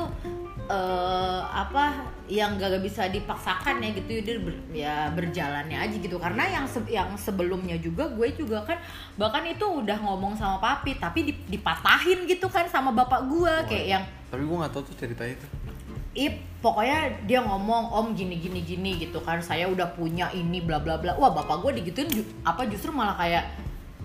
eh 0.63 1.41
apa 1.43 2.07
yang 2.31 2.55
gak 2.55 2.79
bisa 2.79 3.11
dipaksakan 3.11 3.83
ya 3.83 3.89
gitu 3.93 4.23
dia 4.23 4.39
ber- 4.39 4.63
ya 4.71 4.95
berjalannya 5.11 5.75
aja 5.75 5.95
gitu. 5.99 6.15
Karena 6.15 6.47
yang 6.47 6.65
se- 6.65 6.87
yang 6.87 7.11
sebelumnya 7.19 7.75
juga 7.77 8.07
gue 8.07 8.31
juga 8.31 8.63
kan 8.63 8.79
bahkan 9.19 9.43
itu 9.43 9.59
udah 9.61 9.99
ngomong 9.99 10.33
sama 10.33 10.57
papi 10.57 10.95
tapi 10.95 11.27
dip- 11.27 11.45
dipatahin 11.51 12.23
gitu 12.23 12.47
kan 12.47 12.63
sama 12.65 12.95
bapak 12.95 13.27
gue 13.27 13.53
kayak 13.67 13.85
yang 13.85 14.03
tapi 14.31 14.47
gue 14.47 14.55
nggak 14.55 14.71
tahu 14.71 14.83
tuh 14.87 14.95
cerita 14.97 15.23
itu. 15.27 15.45
Ip, 16.13 16.61
pokoknya 16.61 17.25
dia 17.25 17.41
ngomong 17.41 17.89
om 17.89 18.07
gini 18.13 18.37
gini 18.37 18.61
gini 18.61 18.97
gitu 18.97 19.17
kan. 19.19 19.41
Saya 19.41 19.65
udah 19.67 19.93
punya 19.93 20.29
ini 20.31 20.61
bla 20.61 20.77
bla 20.79 20.95
bla. 20.97 21.13
Wah 21.17 21.33
bapak 21.33 21.59
gue 21.59 21.81
digituin 21.83 22.07
ju- 22.07 22.29
apa 22.41 22.65
justru 22.65 22.89
malah 22.89 23.17
kayak 23.19 23.51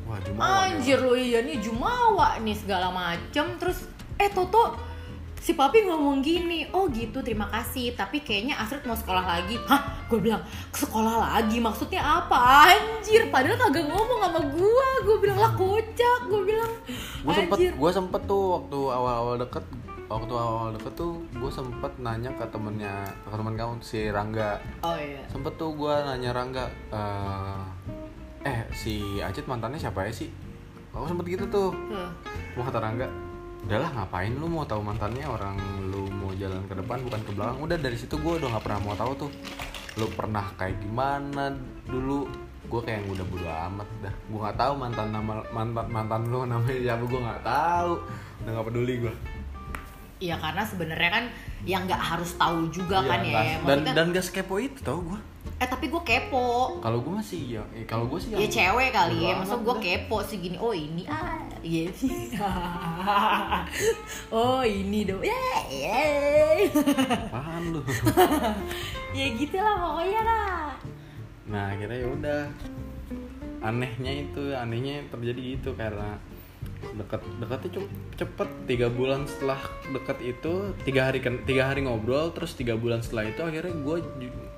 wah 0.08 0.16
cuma 0.24 0.66
Anjir 0.66 1.00
lo 1.00 1.12
iya 1.12 1.44
nih 1.44 1.60
Jumawa 1.60 2.40
nih 2.42 2.56
segala 2.56 2.88
macem. 2.90 3.56
Terus 3.60 3.86
eh 4.16 4.28
Toto 4.28 4.87
si 5.38 5.54
papi 5.54 5.86
ngomong 5.86 6.20
gini 6.20 6.68
Oh 6.74 6.90
gitu 6.90 7.22
terima 7.22 7.48
kasih 7.48 7.94
Tapi 7.94 8.20
kayaknya 8.20 8.58
Astrid 8.58 8.84
mau 8.84 8.98
sekolah 8.98 9.24
lagi. 9.24 9.56
Hah? 9.70 10.06
Gue 10.10 10.20
bilang 10.20 10.42
sekolah 10.74 11.16
lagi? 11.18 11.62
Maksudnya 11.62 12.02
apa? 12.02 12.68
Anjir 12.74 13.30
padahal 13.32 13.56
kagak 13.56 13.86
ngomong 13.88 14.20
sama 14.22 14.40
gue 14.50 14.88
Gue 15.06 15.16
bilang 15.22 15.38
lah 15.38 15.52
kocak. 15.54 16.20
Gue 16.28 16.42
bilang 16.44 16.72
gue 17.18 17.34
sempet 17.34 17.58
gue 17.74 17.90
sempet 17.90 18.22
tuh 18.30 18.44
waktu 18.60 18.78
awal-awal 18.78 19.34
deket 19.42 19.64
waktu 20.08 20.32
awal 20.32 20.72
deket 20.72 20.94
tuh 20.96 21.20
gue 21.36 21.50
sempet 21.52 21.92
nanya 22.00 22.32
ke 22.32 22.44
temennya 22.48 23.04
ke 23.28 23.34
temen 23.34 23.54
kamu 23.58 23.74
si 23.84 24.08
Rangga. 24.08 24.56
Oh 24.80 24.96
iya. 24.96 25.20
Sempet 25.28 25.54
tuh 25.60 25.74
gue 25.74 25.94
nanya 26.06 26.30
Rangga 26.32 26.66
eh 26.94 27.62
eh 28.46 28.60
si 28.70 29.18
Acit 29.20 29.44
mantannya 29.50 29.76
siapa 29.76 30.06
ya 30.08 30.12
sih? 30.14 30.30
Aku 30.94 31.04
sempet 31.06 31.30
gitu 31.30 31.44
tuh. 31.46 31.70
Tuh. 31.70 32.10
mau 32.56 32.66
kata 32.66 32.80
Rangga 32.82 33.27
udahlah 33.66 33.90
ngapain 33.94 34.32
lu 34.36 34.46
mau 34.46 34.64
tahu 34.68 34.84
mantannya? 34.84 35.26
Orang 35.26 35.56
lu 35.90 36.06
mau 36.12 36.30
jalan 36.36 36.62
ke 36.68 36.74
depan 36.78 37.02
bukan 37.02 37.20
ke 37.24 37.30
belakang. 37.34 37.58
Udah 37.64 37.76
dari 37.80 37.96
situ 37.98 38.14
gue 38.20 38.32
udah 38.38 38.48
nggak 38.52 38.64
pernah 38.64 38.80
mau 38.84 38.94
tahu 38.94 39.12
tuh. 39.26 39.30
Lu 39.98 40.06
pernah 40.14 40.44
kayak 40.54 40.78
gimana 40.82 41.54
dulu? 41.88 42.28
Gue 42.68 42.80
kayak 42.84 43.02
yang 43.02 43.08
udah 43.16 43.26
bodo 43.26 43.48
amat 43.48 43.88
dah. 44.04 44.14
Gue 44.28 44.40
nggak 44.44 44.58
tahu 44.60 44.72
mantan 44.76 45.08
nama 45.10 45.34
mantan 45.50 45.86
mantan 45.88 46.22
lu 46.28 46.44
namanya 46.44 46.78
siapa 46.78 47.04
gue 47.06 47.20
nggak 47.20 47.42
tahu. 47.42 47.92
Udah 48.44 48.50
nggak 48.54 48.66
peduli 48.70 48.94
gue 49.02 49.14
Iya 50.18 50.34
karena 50.42 50.66
sebenarnya 50.66 51.10
kan 51.14 51.24
yang 51.66 51.86
nggak 51.86 51.98
harus 51.98 52.38
tahu 52.38 52.70
juga 52.70 53.02
kan 53.02 53.26
ya 53.26 53.58
dan 53.66 53.82
Maksudnya, 53.82 53.94
dan 53.94 54.06
gak 54.14 54.24
sekepo 54.24 54.54
itu 54.62 54.78
tau 54.84 55.02
gue 55.02 55.18
Eh 55.58 55.66
tapi 55.66 55.90
gue 55.90 55.98
kepo. 56.06 56.78
Kalau 56.78 57.02
gue 57.02 57.18
masih 57.18 57.58
ya 57.58 57.62
eh, 57.74 57.82
kalau 57.82 58.06
gue 58.06 58.14
sih 58.22 58.30
Ya 58.30 58.46
yang 58.46 58.46
cewek 58.46 58.94
kali 58.94 59.26
ya, 59.26 59.42
masa 59.42 59.58
gue 59.58 59.74
kepo 59.82 60.22
sih 60.22 60.38
gini, 60.38 60.54
oh 60.54 60.70
ini 60.70 61.02
ah, 61.10 61.34
iya 61.66 61.90
sih, 61.90 62.30
oh 64.38 64.62
ini 64.62 65.02
dong, 65.02 65.18
ya, 65.18 65.34
ya, 65.66 65.98
Apaan 67.26 67.74
lu? 67.74 67.82
Ya 69.18 69.26
gitu 69.34 69.58
lah 69.58 69.74
pokoknya 69.82 70.20
lah. 70.22 70.62
nah 71.50 71.74
akhirnya 71.74 71.96
ya 71.96 72.08
udah. 72.12 72.42
Anehnya 73.58 74.12
itu 74.14 74.54
anehnya 74.54 75.02
terjadi 75.10 75.58
gitu 75.58 75.74
karena 75.74 76.14
deket 76.96 77.20
deketnya 77.42 77.70
cukup 77.78 77.90
cepet. 78.18 78.48
Tiga 78.68 78.86
bulan 78.90 79.20
setelah 79.26 79.60
deket 79.90 80.18
itu 80.22 80.52
tiga 80.82 81.10
hari 81.10 81.18
kan 81.22 81.42
tiga 81.44 81.70
hari 81.70 81.84
ngobrol 81.84 82.30
terus 82.32 82.54
tiga 82.54 82.74
bulan 82.78 83.02
setelah 83.02 83.30
itu 83.30 83.40
akhirnya 83.42 83.74
gue 83.74 83.96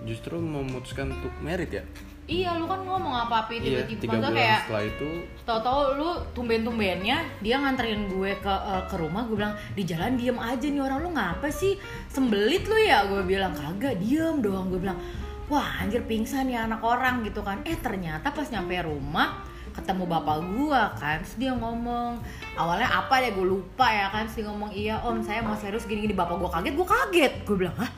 justru 0.09 0.37
memutuskan 0.41 1.13
untuk 1.13 1.33
merit 1.41 1.71
ya. 1.71 1.85
Iya 2.31 2.63
lu 2.63 2.71
kan 2.71 2.87
ngomong 2.87 3.27
apa 3.27 3.43
apa 3.47 3.51
iya 3.59 3.83
tiba-tiba 3.83 4.01
tiga 4.07 4.15
Maksudnya 4.15 4.31
bulan 4.31 4.39
kayak 4.39 4.61
setelah 4.63 4.85
itu. 4.87 5.11
Tahu-tahu 5.43 5.81
lu 5.99 6.11
tumben-tumbennya 6.31 7.17
dia 7.43 7.57
nganterin 7.59 8.03
gue 8.07 8.31
ke 8.39 8.55
eh, 8.55 8.83
ke 8.87 8.97
rumah 9.03 9.23
gue 9.27 9.37
bilang 9.37 9.55
di 9.75 9.83
jalan 9.83 10.15
diem 10.15 10.39
aja 10.39 10.67
nih 10.71 10.83
orang 10.83 10.99
lu 11.03 11.11
ngapa 11.11 11.49
sih? 11.51 11.75
Sembelit 12.07 12.71
lu 12.71 12.79
ya? 12.79 13.11
Gue 13.11 13.27
bilang 13.27 13.51
kagak 13.51 13.99
diem 13.99 14.39
doang. 14.39 14.71
Gue 14.71 14.79
bilang 14.79 15.03
wah 15.51 15.83
anjir 15.83 16.07
pingsan 16.07 16.47
ya 16.47 16.71
anak 16.71 16.87
orang 16.87 17.27
gitu 17.27 17.43
kan. 17.43 17.67
Eh 17.67 17.75
ternyata 17.75 18.31
pas 18.31 18.47
nyampe 18.47 18.79
rumah 18.79 19.50
ketemu 19.71 20.05
bapak 20.07 20.43
gue 20.43 20.83
kan 20.99 21.19
terus 21.23 21.37
dia 21.39 21.53
ngomong 21.55 22.19
awalnya 22.59 22.91
apa 22.91 23.23
deh 23.23 23.33
gue 23.33 23.47
lupa 23.47 23.87
ya 23.89 24.07
kan? 24.11 24.27
Sih 24.27 24.43
ngomong 24.43 24.75
iya 24.75 24.99
om 25.07 25.23
saya 25.23 25.41
mau 25.41 25.57
serius 25.57 25.87
gini-gini. 25.87 26.15
Bapak 26.15 26.37
gue 26.39 26.51
kaget 26.51 26.75
gue 26.75 26.87
kaget. 26.87 27.33
Gue 27.47 27.57
bilang 27.57 27.77
hah? 27.79 27.91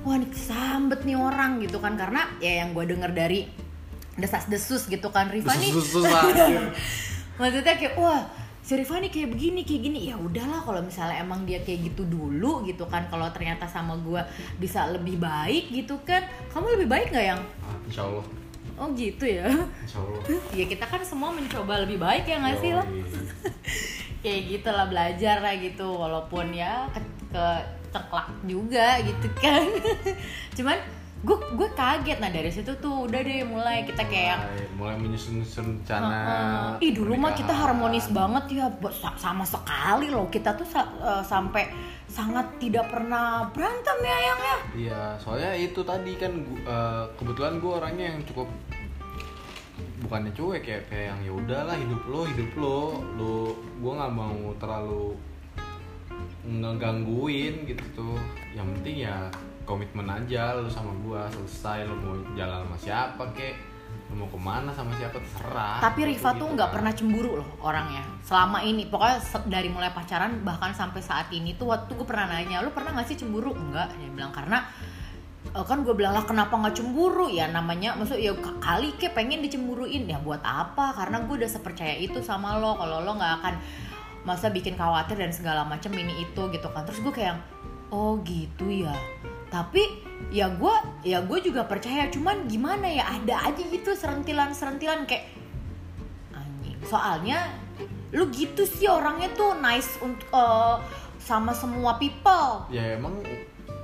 Wah 0.00 0.14
ini 0.16 0.26
kesambet 0.32 1.04
nih 1.04 1.16
orang 1.16 1.60
gitu 1.60 1.78
kan. 1.78 1.94
Karena 1.94 2.26
ya 2.40 2.64
yang 2.64 2.72
gue 2.72 2.84
denger 2.88 3.12
dari 3.12 3.46
desas-desus 4.16 4.88
gitu 4.88 5.08
kan 5.12 5.28
Riva 5.28 5.52
nih. 5.56 5.72
Maksudnya 7.40 7.74
kayak 7.76 7.94
wah 7.96 8.28
si 8.60 8.76
Riva 8.76 9.00
nih 9.00 9.12
kayak 9.12 9.28
begini 9.36 9.60
kayak 9.68 9.82
gini. 9.84 9.98
Ya 10.08 10.16
udahlah 10.16 10.64
kalau 10.64 10.80
misalnya 10.80 11.20
emang 11.20 11.44
dia 11.44 11.60
kayak 11.60 11.92
gitu 11.92 12.08
dulu 12.08 12.64
gitu 12.64 12.88
kan 12.88 13.06
kalau 13.12 13.28
ternyata 13.30 13.68
sama 13.68 13.96
gue 14.00 14.20
bisa 14.56 14.88
lebih 14.88 15.20
baik 15.20 15.68
gitu 15.70 16.00
kan. 16.02 16.24
Kamu 16.50 16.80
lebih 16.80 16.88
baik 16.88 17.12
nggak 17.12 17.26
yang? 17.36 17.40
Insya 17.84 18.08
Allah 18.08 18.39
oh 18.80 18.88
gitu 18.96 19.24
ya? 19.28 19.46
Ya 20.56 20.64
kita 20.66 20.88
kan 20.88 21.04
semua 21.04 21.30
mencoba 21.30 21.84
lebih 21.84 22.00
baik 22.00 22.24
ya 22.24 22.40
nggak 22.40 22.58
sih 22.64 22.72
lo? 22.72 22.84
Kayak 24.24 24.40
gitu 24.48 24.68
lah 24.72 24.86
belajar 24.88 25.36
lah 25.44 25.54
gitu 25.56 25.86
walaupun 25.96 26.52
ya 26.52 26.88
ke, 26.92 27.00
ke 27.32 27.44
ceklak 27.92 28.28
juga 28.48 29.00
gitu 29.04 29.28
kan. 29.36 29.64
Cuman 30.56 30.78
gue 31.20 31.36
gue 31.56 31.68
kaget. 31.76 32.18
Nah 32.20 32.32
dari 32.32 32.48
situ 32.48 32.72
tuh 32.80 33.08
udah 33.08 33.20
deh 33.20 33.44
mulai 33.44 33.84
kita 33.84 34.04
kayak 34.08 34.40
mulai, 34.40 34.66
mulai 34.76 34.96
menyusun 34.96 35.44
rencana 35.44 36.08
Heeh. 36.08 36.88
Ih 36.88 36.92
dulu 36.96 37.16
mah 37.16 37.32
kita 37.36 37.52
harmonis 37.52 38.08
banget 38.12 38.60
ya, 38.60 38.66
sama 39.16 39.44
sekali 39.44 40.08
loh. 40.08 40.28
Kita 40.32 40.56
tuh 40.56 40.68
eh, 40.76 41.24
sampai 41.24 41.68
sangat 42.10 42.58
tidak 42.58 42.90
pernah 42.90 43.46
berantem 43.54 43.98
ya 44.02 44.18
yang 44.18 44.40
ya. 44.40 44.56
Iya, 44.74 45.02
soalnya 45.16 45.52
itu 45.54 45.80
tadi 45.86 46.12
kan 46.18 46.32
eh, 46.60 47.04
kebetulan 47.16 47.56
gue 47.62 47.72
orangnya 47.72 48.06
yang 48.16 48.20
cukup 48.26 48.48
bukannya 50.00 50.32
cuek 50.32 50.64
ya 50.64 50.78
kayak 50.88 51.06
yang 51.12 51.20
ya 51.22 51.32
udahlah 51.32 51.76
hidup 51.76 52.02
lo 52.08 52.20
hidup 52.24 52.50
lo 52.56 52.80
lo 53.20 53.34
gue 53.54 53.92
nggak 53.92 54.12
mau 54.16 54.52
terlalu 54.56 55.12
ngegangguin 56.44 57.68
gitu 57.68 57.84
tuh 57.92 58.16
yang 58.56 58.64
penting 58.80 59.04
ya 59.04 59.28
komitmen 59.68 60.08
aja 60.08 60.56
lo 60.56 60.66
sama 60.66 60.90
gue 61.04 61.20
selesai 61.36 61.84
lo 61.84 61.94
mau 62.00 62.16
jalan 62.32 62.64
sama 62.64 62.76
siapa 62.80 63.24
kek 63.36 63.54
lo 64.10 64.24
mau 64.24 64.28
ke 64.32 64.38
mana 64.40 64.70
sama 64.74 64.90
siapa 64.98 65.20
terserah 65.22 65.78
Tapi 65.78 66.00
Riva 66.08 66.30
Gitu 66.34 66.40
tuh 66.42 66.48
nggak 66.56 66.68
kan. 66.70 66.74
pernah 66.74 66.92
cemburu 66.94 67.30
loh 67.38 67.50
orangnya. 67.62 68.02
Selama 68.26 68.58
ini, 68.62 68.90
pokoknya 68.90 69.18
dari 69.46 69.70
mulai 69.70 69.90
pacaran 69.94 70.42
bahkan 70.42 70.74
sampai 70.74 70.98
saat 70.98 71.30
ini 71.30 71.54
tuh 71.54 71.70
waktu 71.70 71.94
gue 71.94 72.06
pernah 72.06 72.26
nanya, 72.26 72.62
lu 72.62 72.74
pernah 72.74 72.90
nggak 72.94 73.06
sih 73.06 73.18
cemburu? 73.18 73.54
Enggak, 73.54 73.94
dia 73.98 74.10
bilang 74.10 74.34
karena 74.34 74.66
kan 75.50 75.82
gue 75.82 75.94
bilang 75.98 76.14
lah 76.14 76.22
kenapa 76.22 76.54
nggak 76.54 76.78
cemburu? 76.78 77.26
Ya 77.26 77.50
namanya 77.50 77.98
maksud 77.98 78.22
ya 78.22 78.30
kali 78.38 78.94
ke 78.94 79.10
pengen 79.10 79.42
dicemburuin. 79.42 80.06
Ya 80.06 80.22
buat 80.22 80.42
apa? 80.46 80.94
Karena 80.94 81.26
gue 81.26 81.42
udah 81.42 81.50
sepercaya 81.50 81.98
itu 81.98 82.22
sama 82.22 82.58
lo. 82.62 82.78
Kalau 82.78 83.02
lo 83.02 83.18
nggak 83.18 83.34
akan 83.42 83.54
masa 84.22 84.52
bikin 84.52 84.78
khawatir 84.78 85.18
dan 85.18 85.34
segala 85.34 85.66
macam 85.66 85.90
ini 85.98 86.22
itu 86.22 86.42
gitu 86.54 86.68
kan. 86.70 86.86
Terus 86.86 87.02
gue 87.02 87.14
kayak 87.14 87.42
oh 87.90 88.22
gitu 88.22 88.70
ya. 88.70 88.94
Tapi 89.50 89.82
ya 90.30 90.46
gue 90.54 90.74
ya 91.02 91.18
gue 91.26 91.38
juga 91.42 91.66
percaya. 91.66 92.06
Cuman 92.06 92.46
gimana 92.46 92.86
ya? 92.86 93.10
Ada 93.18 93.50
aja 93.50 93.62
gitu 93.66 93.90
serentilan 93.90 94.54
serentilan 94.54 95.02
kayak 95.10 95.34
anjing. 96.30 96.78
Soalnya 96.86 97.50
lu 98.14 98.30
gitu 98.30 98.62
sih 98.66 98.86
orangnya 98.86 99.34
tuh 99.34 99.58
nice 99.58 99.98
untuk 99.98 100.30
eh, 100.30 100.76
sama 101.18 101.50
semua 101.50 101.98
people. 101.98 102.70
Ya 102.70 102.94
emang 102.94 103.18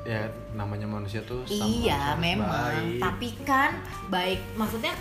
ya 0.07 0.23
namanya 0.55 0.87
manusia 0.87 1.19
tuh 1.27 1.43
sama 1.45 1.67
iya 1.67 2.15
memang 2.15 2.47
baik. 2.47 2.99
tapi 3.03 3.29
kan 3.43 3.71
baik 4.07 4.39
maksudnya 4.55 4.95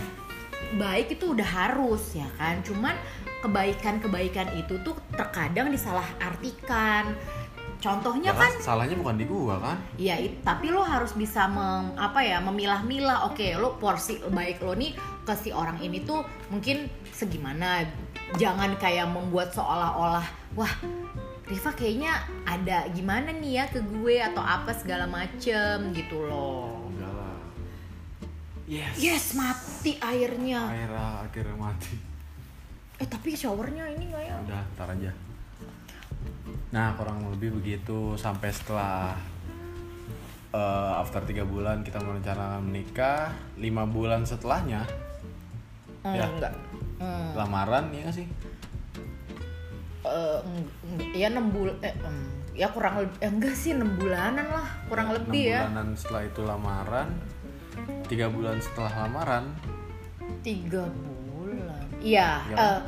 baik 0.74 1.14
itu 1.14 1.30
udah 1.30 1.46
harus 1.46 2.18
ya 2.18 2.26
kan 2.34 2.58
cuman 2.66 2.98
kebaikan-kebaikan 3.40 4.50
itu 4.58 4.74
tuh 4.82 4.98
terkadang 5.14 5.70
disalah 5.70 6.04
artikan 6.18 7.14
contohnya 7.78 8.34
Ya 8.34 8.40
kan 8.40 8.50
kan 8.50 8.64
salahnya 8.64 8.96
bukan 8.98 9.14
di 9.14 9.24
gua 9.28 9.62
kan 9.62 9.76
Ya, 9.94 10.18
it- 10.18 10.42
tapi 10.42 10.72
lo 10.74 10.82
harus 10.82 11.12
bisa 11.12 11.44
mem, 11.46 11.92
apa 11.94 12.24
ya 12.24 12.40
memilah-milah. 12.40 13.28
Oke, 13.30 13.52
lo 13.54 13.76
porsi 13.76 14.16
baik 14.26 14.64
lo 14.64 14.72
nih 14.72 14.96
ke 15.22 15.34
si 15.36 15.52
orang 15.52 15.76
ini 15.78 16.00
tuh 16.02 16.24
mungkin 16.48 16.88
segimana. 17.12 17.84
Jangan 18.40 18.74
kayak 18.80 19.06
membuat 19.12 19.52
seolah-olah 19.52 20.24
wah 20.56 20.72
Riva 21.46 21.70
kayaknya 21.70 22.12
ada 22.42 22.90
gimana 22.90 23.30
nih 23.30 23.52
ya 23.54 23.64
ke 23.66 23.78
gue 23.80 24.18
atau 24.18 24.40
apa 24.40 24.72
segala 24.72 25.06
macem 25.06 25.94
gitu 25.94 26.18
loh. 26.20 26.90
enggak 26.90 27.12
lah 27.12 27.38
yes 28.66 28.94
Yes, 28.98 29.24
mati 29.32 29.94
airnya. 29.96 30.60
akhirnya 30.64 31.06
akhirnya 31.22 31.56
mati 31.56 31.94
Eh, 32.96 33.04
tapi 33.04 33.30
showernya 33.32 33.86
ini 33.90 34.08
nggak 34.08 34.24
ya? 34.24 34.34
udah 34.42 34.62
ntar 34.72 34.88
aja 34.90 35.12
nah 36.66 36.90
kurang 36.92 37.22
lebih 37.30 37.54
begitu 37.54 38.16
sampai 38.16 38.50
setelah 38.50 39.14
eh, 40.50 40.92
after 40.96 41.22
tiga 41.22 41.44
bulan 41.44 41.80
kita 41.80 42.00
merencanakan 42.00 42.64
menikah 42.64 43.30
lima 43.56 43.84
bulan 43.84 44.22
setelahnya 44.22 44.82
Hmm, 46.00 46.14
Ya. 46.14 46.22
enggak. 46.24 46.54
Hmm. 46.96 47.34
lamaran 47.34 47.90
ya 47.90 48.02
nggak 48.02 48.14
sih 48.14 48.26
Eng- 50.06 50.70
ya 51.12 51.28
6 51.28 51.50
bulan 51.50 51.76
eh, 51.80 51.94
em, 51.96 52.16
ya 52.52 52.68
kurang 52.68 52.94
lebih 52.98 53.16
eh, 53.18 53.28
enggak 53.28 53.54
sih 53.54 53.70
6 53.70 53.84
bulanan 53.96 54.46
lah 54.46 54.68
kurang 54.86 55.08
Enam 55.08 55.16
lebih 55.20 55.42
ya. 55.48 55.60
bulanan 55.64 55.88
setelah 55.92 56.22
itu 56.24 56.40
lamaran 56.42 57.08
tiga 58.06 58.26
bulan 58.26 58.56
setelah 58.58 59.04
lamaran. 59.04 59.44
Tiga 60.40 60.88
bulan? 61.28 61.84
Iya 61.98 62.40
Iya. 62.46 62.56
eh, 62.56 62.80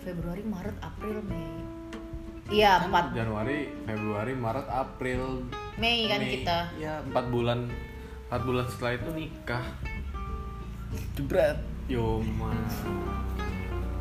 Februari 0.00 0.42
Maret 0.42 0.76
April 0.80 1.18
Mei. 1.22 1.46
Iya 2.48 2.78
kan 2.78 2.88
empat. 2.88 3.04
Januari 3.12 3.58
Februari 3.82 4.34
Maret 4.34 4.66
April 4.66 5.22
Mei 5.76 6.06
kan 6.06 6.20
Mei. 6.20 6.30
kita. 6.32 6.58
Ya 6.76 6.98
empat 7.00 7.24
bulan 7.28 7.70
empat 8.26 8.40
bulan 8.42 8.66
setelah 8.66 8.92
itu 8.96 9.08
nikah. 9.12 9.64
Jebret. 11.14 11.58
Yoma 11.86 12.50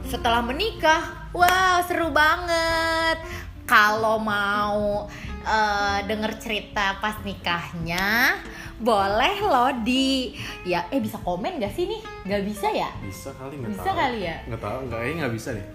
setelah 0.06 0.42
menikah 0.42 1.02
wow 1.32 1.82
seru 1.82 2.10
banget. 2.10 3.18
Kalau 3.66 4.18
mau 4.18 5.10
eh, 5.42 6.00
denger 6.04 6.38
cerita 6.38 6.98
pas 7.00 7.18
nikahnya 7.22 8.38
boleh 8.76 9.40
loh 9.42 9.72
di 9.82 10.36
ya 10.62 10.86
eh 10.88 11.00
bisa 11.00 11.18
komen 11.18 11.58
gak 11.58 11.74
sih 11.74 11.88
nih? 11.88 12.02
Nggak 12.24 12.42
bisa 12.46 12.68
ya? 12.70 12.90
Bisa 13.00 13.34
kali 13.34 13.58
nggak 13.58 13.72
Bisa 13.72 13.84
tahu. 13.84 13.98
kali 13.98 14.20
ya? 14.22 14.36
nggak 14.46 14.62
tahu 14.62 14.78
nggak 14.86 15.00
kayaknya 15.00 15.20
nggak 15.20 15.34
bisa 15.34 15.50
deh. 15.52 15.68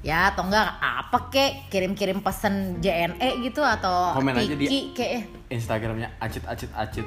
Ya 0.00 0.30
atau 0.30 0.46
enggak 0.46 0.66
apa 0.78 1.18
kek? 1.28 1.52
Kirim-kirim 1.66 2.22
pesen 2.22 2.78
JNE 2.78 3.42
gitu 3.42 3.60
atau 3.60 4.14
Komen 4.14 4.32
aja 4.32 4.54
di- 4.54 4.94
kek. 4.94 5.10
Eh. 5.12 5.22
Instagramnya 5.50 6.14
acit 6.16 6.46
acit 6.46 6.70
acit. 6.72 7.06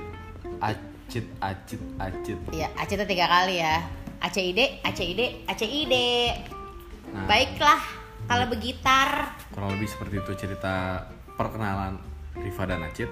Acit 0.59 1.25
acit 1.39 1.81
acit. 1.97 2.37
Ya 2.51 2.67
acitnya 2.75 3.07
tiga 3.07 3.25
kali 3.25 3.57
ya. 3.57 3.79
ACID 4.19 4.83
ACID 4.83 5.47
ACID 5.47 5.93
Nah. 7.09 7.25
baiklah 7.25 7.81
kalau 8.25 8.45
begitar 8.47 9.33
kurang 9.49 9.73
lebih 9.75 9.89
seperti 9.89 10.21
itu 10.21 10.31
cerita 10.37 11.01
perkenalan 11.33 11.97
Riva 12.35 12.63
dan 12.63 12.85
Acit. 12.85 13.09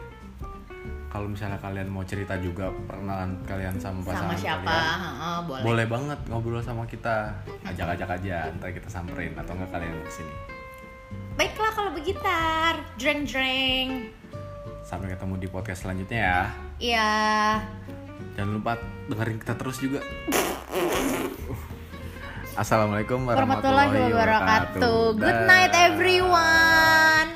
Kalau 1.08 1.26
misalnya 1.26 1.58
kalian 1.58 1.88
mau 1.88 2.04
cerita 2.04 2.38
juga 2.38 2.70
perkenalan 2.86 3.42
kalian 3.44 3.80
sama 3.80 4.04
sama 4.04 4.30
pasangan 4.30 4.38
siapa? 4.38 4.70
kalian 4.70 5.00
Heeh, 5.02 5.38
boleh. 5.42 5.64
boleh 5.64 5.86
banget 5.88 6.20
ngobrol 6.28 6.62
sama 6.62 6.84
kita. 6.86 7.32
Ajak-ajak 7.64 8.10
aja 8.22 8.52
ntar 8.54 8.70
kita 8.70 8.86
samperin 8.88 9.34
atau 9.34 9.56
enggak 9.56 9.72
kalian 9.72 9.98
ke 10.04 10.12
sini 10.14 10.36
baiklah 11.38 11.70
kalau 11.70 11.94
begitar 11.94 12.82
jreng 12.98 13.22
jreng 13.24 14.10
sampai 14.82 15.14
ketemu 15.14 15.38
di 15.38 15.48
podcast 15.48 15.86
selanjutnya 15.86 16.18
ya. 16.18 16.42
Iya. 16.82 17.12
jangan 18.34 18.58
lupa 18.58 18.74
dengerin 19.06 19.38
kita 19.38 19.54
terus 19.54 19.78
juga 19.78 20.02
Assalamualaikum 22.58 23.22
warahmatullahi, 23.30 24.18
wabarakatuh. 24.18 25.14
Good 25.14 25.46
night 25.46 25.78
everyone. 25.78 27.30